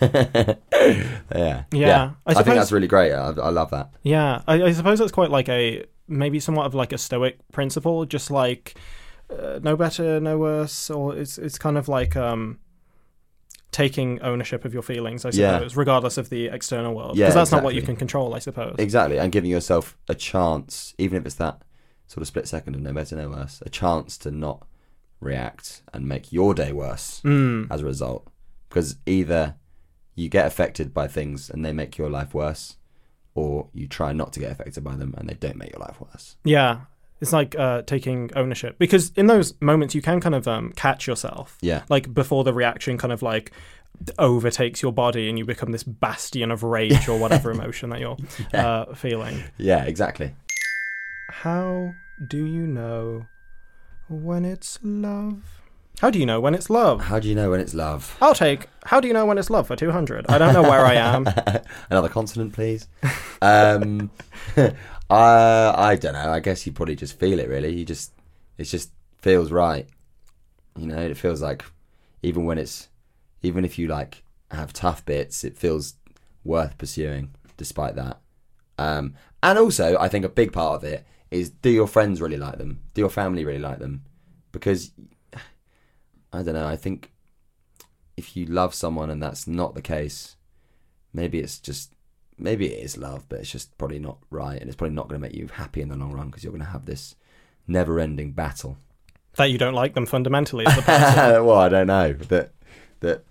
yeah, 0.02 1.64
Yeah, 1.72 2.10
I 2.26 2.30
I, 2.30 2.34
think 2.42 2.56
that's 2.56 2.72
really 2.72 2.86
great. 2.88 3.12
I, 3.12 3.28
I 3.30 3.50
love 3.50 3.70
that. 3.70 3.90
yeah, 4.02 4.42
I, 4.46 4.62
I 4.64 4.72
suppose 4.72 4.98
that's 4.98 5.12
quite 5.12 5.30
like 5.30 5.48
a 5.48 5.84
maybe 6.08 6.40
somewhat 6.40 6.66
of 6.66 6.74
like 6.74 6.92
a 6.92 6.98
stoic 6.98 7.38
principle, 7.52 8.04
just 8.06 8.30
like 8.30 8.74
uh, 9.30 9.60
no 9.62 9.76
better, 9.76 10.18
no 10.20 10.38
worse, 10.38 10.90
or 10.90 11.16
it's 11.16 11.38
it's 11.38 11.58
kind 11.58 11.76
of 11.78 11.88
like 11.88 12.16
um 12.16 12.58
taking 13.72 14.20
ownership 14.22 14.64
of 14.64 14.74
your 14.74 14.82
feelings, 14.82 15.24
I 15.24 15.30
Yeah. 15.32 15.56
suppose, 15.58 15.76
regardless 15.76 16.18
of 16.18 16.28
the 16.28 16.46
external 16.46 16.94
world, 16.94 17.16
Yeah, 17.16 17.26
because 17.26 17.34
that's 17.34 17.52
not 17.52 17.62
what 17.62 17.74
you 17.74 17.82
can 17.82 17.94
control, 17.96 18.34
I 18.34 18.40
suppose. 18.40 18.74
Exactly, 18.78 19.18
and 19.18 19.30
giving 19.30 19.50
yourself 19.50 19.96
a 20.08 20.14
chance, 20.14 20.94
even 20.98 21.18
if 21.18 21.26
it's 21.26 21.36
that 21.36 21.62
sort 22.08 22.22
of 22.22 22.26
split 22.26 22.48
second 22.48 22.74
of 22.74 22.80
no 22.80 22.92
better, 22.92 23.14
no 23.16 23.28
worse, 23.30 23.62
a 23.64 23.68
chance 23.68 24.18
to 24.18 24.30
not 24.32 24.66
react 25.20 25.82
and 25.92 26.08
make 26.08 26.32
your 26.32 26.54
day 26.54 26.72
worse 26.72 27.20
Mm. 27.24 27.68
as 27.70 27.82
a 27.82 27.84
result. 27.84 28.26
Because 28.68 28.96
either 29.06 29.54
you 30.14 30.28
get 30.28 30.46
affected 30.46 30.92
by 30.92 31.06
things 31.08 31.48
and 31.50 31.64
they 31.64 31.72
make 31.72 31.96
your 31.98 32.10
life 32.10 32.34
worse, 32.34 32.76
or 33.34 33.68
you 33.72 33.86
try 33.86 34.12
not 34.12 34.32
to 34.32 34.40
get 34.40 34.50
affected 34.50 34.82
by 34.82 34.96
them 34.96 35.14
and 35.16 35.28
they 35.28 35.34
don't 35.34 35.56
make 35.56 35.70
your 35.72 35.80
life 35.80 36.00
worse. 36.00 36.36
Yeah, 36.44 36.80
it's 37.20 37.32
like 37.32 37.58
uh, 37.58 37.82
taking 37.82 38.30
ownership 38.34 38.78
because 38.78 39.12
in 39.16 39.26
those 39.26 39.54
moments 39.60 39.94
you 39.94 40.02
can 40.02 40.20
kind 40.20 40.34
of 40.34 40.48
um, 40.48 40.72
catch 40.76 41.06
yourself. 41.06 41.58
Yeah. 41.60 41.82
like 41.88 42.12
before 42.14 42.44
the 42.44 42.52
reaction 42.52 42.96
kind 42.98 43.12
of 43.12 43.22
like 43.22 43.52
overtakes 44.18 44.80
your 44.82 44.92
body 44.92 45.28
and 45.28 45.38
you 45.38 45.44
become 45.44 45.72
this 45.72 45.82
bastion 45.82 46.50
of 46.50 46.62
rage 46.62 47.08
or 47.08 47.18
whatever 47.18 47.50
emotion 47.56 47.90
that 47.90 48.00
you're 48.00 48.16
uh, 48.54 48.94
feeling. 48.94 49.42
Yeah, 49.58 49.84
exactly. 49.84 50.34
How 51.28 51.92
do 52.26 52.44
you 52.44 52.66
know 52.66 53.26
when 54.08 54.44
it's 54.44 54.78
love? 54.82 55.42
How 56.00 56.08
do 56.08 56.18
you 56.18 56.24
know 56.24 56.40
when 56.40 56.54
it's 56.54 56.70
love? 56.70 57.02
How 57.02 57.18
do 57.18 57.28
you 57.28 57.34
know 57.34 57.50
when 57.50 57.60
it's 57.60 57.74
love? 57.74 58.16
I'll 58.22 58.34
take. 58.34 58.68
How 58.84 59.00
do 59.00 59.08
you 59.08 59.12
know 59.12 59.26
when 59.26 59.36
it's 59.36 59.50
love 59.50 59.66
for 59.66 59.76
two 59.76 59.90
hundred? 59.90 60.24
I 60.30 60.38
don't 60.38 60.54
know 60.54 60.62
where 60.62 60.84
I 60.84 60.94
am. 60.94 61.26
Another 61.90 62.08
consonant, 62.08 62.54
please. 62.54 62.88
um, 63.42 64.10
I 65.10 65.90
I 65.92 65.96
don't 65.96 66.14
know. 66.14 66.30
I 66.32 66.40
guess 66.40 66.66
you 66.66 66.72
probably 66.72 66.96
just 66.96 67.18
feel 67.18 67.38
it. 67.38 67.48
Really, 67.48 67.74
you 67.74 67.84
just 67.84 68.12
it 68.58 68.64
just 68.64 68.92
feels 69.18 69.50
right. 69.50 69.86
You 70.78 70.86
know, 70.86 70.98
it 70.98 71.16
feels 71.16 71.42
like 71.42 71.64
even 72.22 72.44
when 72.44 72.58
it's 72.58 72.88
even 73.42 73.64
if 73.64 73.78
you 73.78 73.88
like 73.88 74.22
have 74.50 74.72
tough 74.72 75.04
bits, 75.04 75.44
it 75.44 75.56
feels 75.56 75.94
worth 76.44 76.78
pursuing 76.78 77.34
despite 77.56 77.96
that. 77.96 78.20
Um, 78.78 79.14
and 79.42 79.58
also, 79.58 79.98
I 79.98 80.08
think 80.08 80.24
a 80.24 80.28
big 80.28 80.52
part 80.52 80.76
of 80.76 80.84
it 80.84 81.04
is 81.30 81.50
do 81.50 81.70
your 81.70 81.86
friends 81.86 82.20
really 82.20 82.36
like 82.36 82.58
them? 82.58 82.80
Do 82.94 83.00
your 83.00 83.10
family 83.10 83.44
really 83.44 83.58
like 83.58 83.78
them? 83.78 84.04
Because 84.52 84.92
I 86.32 86.42
don't 86.42 86.54
know. 86.54 86.66
I 86.66 86.76
think 86.76 87.12
if 88.16 88.36
you 88.36 88.46
love 88.46 88.74
someone 88.74 89.10
and 89.10 89.22
that's 89.22 89.46
not 89.46 89.74
the 89.74 89.82
case, 89.82 90.36
maybe 91.12 91.40
it's 91.40 91.58
just 91.58 91.92
maybe 92.40 92.66
it 92.72 92.82
is 92.82 92.96
love, 92.96 93.24
but 93.28 93.40
it's 93.40 93.50
just 93.50 93.76
probably 93.78 93.98
not 93.98 94.18
right, 94.30 94.58
and 94.60 94.68
it's 94.68 94.76
probably 94.76 94.94
not 94.94 95.08
going 95.08 95.20
to 95.20 95.26
make 95.28 95.36
you 95.36 95.48
happy 95.48 95.80
in 95.80 95.88
the 95.88 95.96
long 95.96 96.12
run 96.12 96.26
because 96.28 96.42
you're 96.42 96.52
going 96.52 96.64
to 96.64 96.70
have 96.70 96.86
this 96.86 97.14
never-ending 97.66 98.32
battle. 98.32 98.76
that 99.36 99.50
you 99.50 99.58
don't 99.58 99.74
like 99.74 99.94
them 99.94 100.06
fundamentally. 100.06 100.64
The 100.64 100.82
well, 101.44 101.58
I 101.58 101.68
don't 101.68 101.86
know 101.86 102.12
that 102.14 102.52
that 103.00 103.24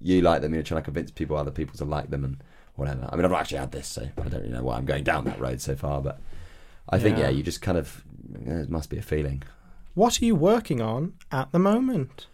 you 0.00 0.20
like 0.22 0.42
them. 0.42 0.52
You're 0.54 0.62
trying 0.64 0.80
to 0.82 0.84
convince 0.84 1.10
people, 1.10 1.36
other 1.36 1.50
people, 1.52 1.76
to 1.78 1.84
like 1.84 2.10
them 2.10 2.24
and 2.24 2.42
whatever. 2.74 3.08
I 3.10 3.14
mean, 3.16 3.24
I've 3.24 3.30
not 3.30 3.40
actually 3.40 3.58
had 3.58 3.72
this, 3.72 3.86
so 3.86 4.02
I 4.02 4.28
don't 4.28 4.40
really 4.42 4.52
know 4.52 4.64
why 4.64 4.76
I'm 4.76 4.84
going 4.84 5.04
down 5.04 5.24
that 5.26 5.38
road 5.40 5.60
so 5.60 5.76
far. 5.76 6.00
But 6.02 6.20
I 6.88 6.98
think 6.98 7.16
Yeah. 7.18 7.24
yeah, 7.24 7.30
you 7.30 7.42
just 7.42 7.62
kind 7.62 7.78
of 7.78 8.04
it 8.46 8.68
must 8.70 8.90
be 8.90 8.98
a 8.98 9.02
feeling. 9.02 9.42
what 9.94 10.20
are 10.20 10.24
you 10.24 10.34
working 10.34 10.80
on 10.80 11.12
at 11.30 11.52
the 11.52 11.58
moment? 11.58 12.26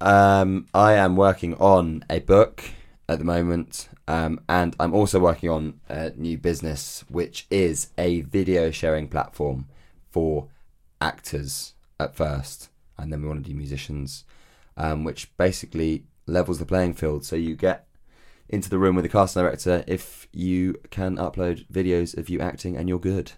Um, 0.00 0.66
I 0.74 0.92
am 0.92 1.16
working 1.16 1.54
on 1.54 2.04
a 2.10 2.18
book 2.20 2.62
at 3.08 3.18
the 3.18 3.24
moment, 3.24 3.88
um, 4.08 4.40
and 4.48 4.74
I'm 4.80 4.94
also 4.94 5.20
working 5.20 5.48
on 5.48 5.80
a 5.88 6.10
new 6.10 6.38
business, 6.38 7.04
which 7.08 7.46
is 7.50 7.90
a 7.96 8.22
video 8.22 8.70
sharing 8.70 9.08
platform 9.08 9.68
for 10.10 10.48
actors 11.00 11.74
at 12.00 12.16
first, 12.16 12.70
and 12.98 13.12
then 13.12 13.22
we 13.22 13.28
want 13.28 13.44
to 13.44 13.50
do 13.50 13.56
musicians, 13.56 14.24
um, 14.76 15.04
which 15.04 15.34
basically 15.36 16.04
levels 16.26 16.58
the 16.58 16.66
playing 16.66 16.94
field. 16.94 17.24
So 17.24 17.36
you 17.36 17.54
get 17.54 17.86
into 18.48 18.70
the 18.70 18.78
room 18.78 18.96
with 18.96 19.04
the 19.04 19.08
casting 19.08 19.42
director 19.42 19.84
if 19.86 20.28
you 20.32 20.74
can 20.90 21.16
upload 21.16 21.66
videos 21.68 22.16
of 22.16 22.28
you 22.28 22.40
acting 22.40 22.76
and 22.76 22.88
you're 22.88 22.98
good, 22.98 23.32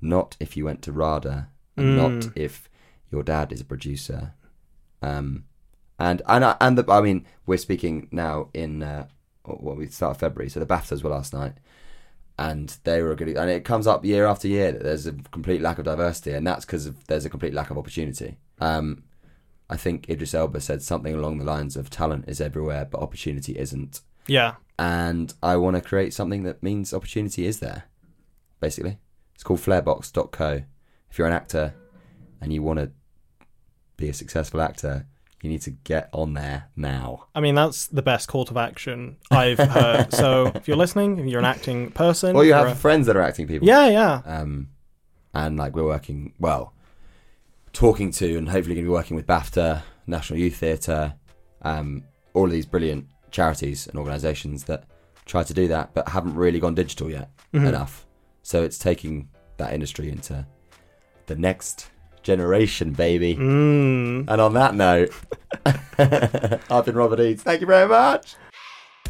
not 0.00 0.36
if 0.40 0.56
you 0.56 0.64
went 0.64 0.82
to 0.82 0.92
RADA, 0.92 1.48
and 1.76 1.96
not 1.96 2.36
if 2.36 2.68
your 3.10 3.22
dad 3.22 3.52
is 3.52 3.60
a 3.60 3.64
producer. 3.64 4.34
Um, 5.02 5.44
and 6.00 6.22
and 6.26 6.44
I- 6.44 6.56
and 6.60 6.76
the, 6.78 6.90
I 6.92 7.00
mean, 7.00 7.26
we're 7.46 7.58
speaking 7.58 8.08
now 8.10 8.48
in 8.54 8.82
uh, 8.82 9.06
well, 9.46 9.76
we 9.76 9.86
start 9.86 10.16
February, 10.18 10.48
so 10.50 10.58
the 10.60 10.66
BAFTAs 10.66 11.02
were 11.04 11.10
last 11.10 11.32
night, 11.32 11.54
and 12.38 12.76
they 12.84 13.02
were 13.02 13.14
good. 13.14 13.28
And 13.36 13.50
it 13.50 13.64
comes 13.64 13.86
up 13.86 14.04
year 14.04 14.26
after 14.26 14.48
year 14.48 14.72
that 14.72 14.82
there's 14.82 15.06
a 15.06 15.12
complete 15.12 15.60
lack 15.60 15.78
of 15.78 15.84
diversity, 15.84 16.32
and 16.32 16.46
that's 16.46 16.64
because 16.64 16.90
there's 17.06 17.24
a 17.24 17.30
complete 17.30 17.54
lack 17.54 17.70
of 17.70 17.78
opportunity. 17.78 18.36
Um, 18.60 19.04
I 19.68 19.76
think 19.76 20.08
Idris 20.10 20.34
Elba 20.34 20.60
said 20.60 20.82
something 20.82 21.14
along 21.14 21.38
the 21.38 21.44
lines 21.44 21.76
of 21.76 21.90
"talent 21.90 22.24
is 22.28 22.40
everywhere, 22.40 22.84
but 22.90 23.00
opportunity 23.00 23.58
isn't." 23.58 24.00
Yeah. 24.26 24.54
and 24.78 25.34
I 25.42 25.56
want 25.56 25.76
to 25.76 25.82
create 25.82 26.14
something 26.14 26.42
that 26.44 26.62
means 26.62 26.94
opportunity 26.94 27.46
is 27.46 27.58
there. 27.60 27.84
Basically, 28.60 28.98
it's 29.34 29.42
called 29.42 29.60
Flarebox.co. 29.60 30.62
If 31.10 31.18
you're 31.18 31.26
an 31.26 31.32
actor 31.32 31.74
and 32.40 32.52
you 32.52 32.62
want 32.62 32.78
to 32.78 32.90
be 33.96 34.08
a 34.08 34.12
successful 34.14 34.60
actor, 34.60 35.06
you 35.42 35.48
need 35.50 35.62
to 35.62 35.70
get 35.70 36.08
on 36.12 36.34
there 36.34 36.64
now. 36.76 37.26
I 37.34 37.40
mean, 37.40 37.54
that's 37.54 37.86
the 37.86 38.02
best 38.02 38.28
call 38.28 38.44
to 38.46 38.58
action 38.58 39.16
I've 39.30 39.58
heard. 39.58 40.12
so 40.12 40.52
if 40.54 40.68
you're 40.68 40.76
listening, 40.76 41.18
if 41.18 41.26
you're 41.26 41.38
an 41.40 41.44
acting 41.46 41.90
person, 41.92 42.36
Or 42.36 42.44
you 42.44 42.52
have 42.52 42.68
a- 42.68 42.74
friends 42.74 43.06
that 43.06 43.16
are 43.16 43.22
acting 43.22 43.46
people. 43.46 43.66
yeah, 43.66 43.88
yeah. 43.88 44.22
Um, 44.24 44.68
and 45.32 45.56
like 45.56 45.74
we're 45.74 45.84
working 45.84 46.34
well, 46.38 46.74
talking 47.72 48.10
to 48.12 48.36
and 48.36 48.48
hopefully 48.48 48.74
going 48.74 48.84
to 48.84 48.88
be 48.90 48.92
working 48.92 49.16
with 49.16 49.26
BAFTA, 49.26 49.82
National 50.06 50.38
Youth 50.38 50.56
Theatre, 50.56 51.14
um, 51.62 52.04
all 52.34 52.44
of 52.46 52.50
these 52.50 52.66
brilliant 52.66 53.06
charities 53.30 53.86
and 53.86 53.96
organisations 53.98 54.64
that 54.64 54.84
try 55.24 55.42
to 55.44 55.54
do 55.54 55.68
that 55.68 55.94
but 55.94 56.08
haven't 56.08 56.34
really 56.34 56.58
gone 56.58 56.74
digital 56.74 57.08
yet 57.10 57.30
enough. 57.52 58.06
So 58.42 58.62
it's 58.64 58.78
taking 58.78 59.28
that 59.58 59.72
industry 59.72 60.10
into 60.10 60.44
the 61.26 61.36
next 61.36 61.90
generation, 62.22 62.92
baby. 62.92 63.36
Mm. 63.36 64.26
And 64.28 64.40
on 64.40 64.54
that 64.54 64.74
note, 64.74 65.12
I've 66.70 66.84
been 66.84 66.94
Robert 66.94 67.20
Eads. 67.20 67.42
Thank 67.42 67.60
you 67.60 67.66
very 67.66 67.88
much. 67.88 68.36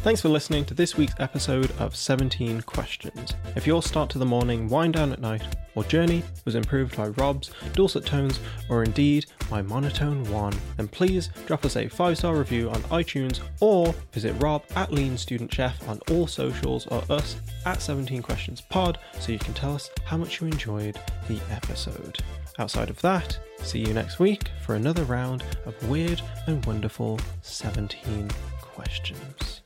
Thanks 0.01 0.19
for 0.19 0.29
listening 0.29 0.65
to 0.65 0.73
this 0.73 0.97
week's 0.97 1.13
episode 1.19 1.71
of 1.77 1.95
17 1.95 2.61
Questions. 2.61 3.35
If 3.55 3.67
your 3.67 3.83
start 3.83 4.09
to 4.09 4.17
the 4.17 4.25
morning, 4.25 4.67
wind 4.67 4.95
down 4.95 5.11
at 5.11 5.21
night, 5.21 5.43
or 5.75 5.83
journey 5.83 6.23
was 6.43 6.55
improved 6.55 6.97
by 6.97 7.09
Rob's 7.09 7.51
dulcet 7.73 8.03
tones, 8.03 8.39
or 8.67 8.83
indeed 8.83 9.27
my 9.51 9.61
monotone 9.61 10.23
one, 10.31 10.53
then 10.75 10.87
please 10.87 11.29
drop 11.45 11.65
us 11.65 11.77
a 11.77 11.87
5 11.87 12.17
star 12.17 12.35
review 12.35 12.71
on 12.71 12.81
iTunes 12.85 13.41
or 13.59 13.93
visit 14.11 14.33
Rob 14.41 14.63
at 14.75 14.91
Lean 14.91 15.19
Student 15.19 15.53
Chef 15.53 15.87
on 15.87 15.99
all 16.09 16.25
socials 16.25 16.87
or 16.87 17.03
us 17.11 17.35
at 17.67 17.79
17 17.79 18.23
Questions 18.23 18.59
Pod 18.59 18.97
so 19.19 19.31
you 19.31 19.37
can 19.37 19.53
tell 19.53 19.75
us 19.75 19.91
how 20.05 20.17
much 20.17 20.41
you 20.41 20.47
enjoyed 20.47 20.99
the 21.27 21.39
episode. 21.51 22.17
Outside 22.59 22.89
of 22.89 23.01
that, 23.01 23.39
see 23.63 23.79
you 23.79 23.93
next 23.93 24.19
week 24.19 24.49
for 24.65 24.75
another 24.75 25.03
round 25.05 25.43
of 25.65 25.89
weird 25.89 26.21
and 26.47 26.63
wonderful 26.65 27.19
17 27.41 28.29
questions. 28.61 29.61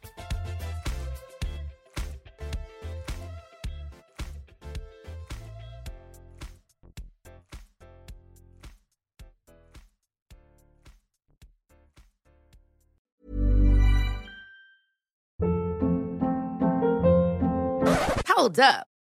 Hold 18.27 18.59
up. 18.59 18.87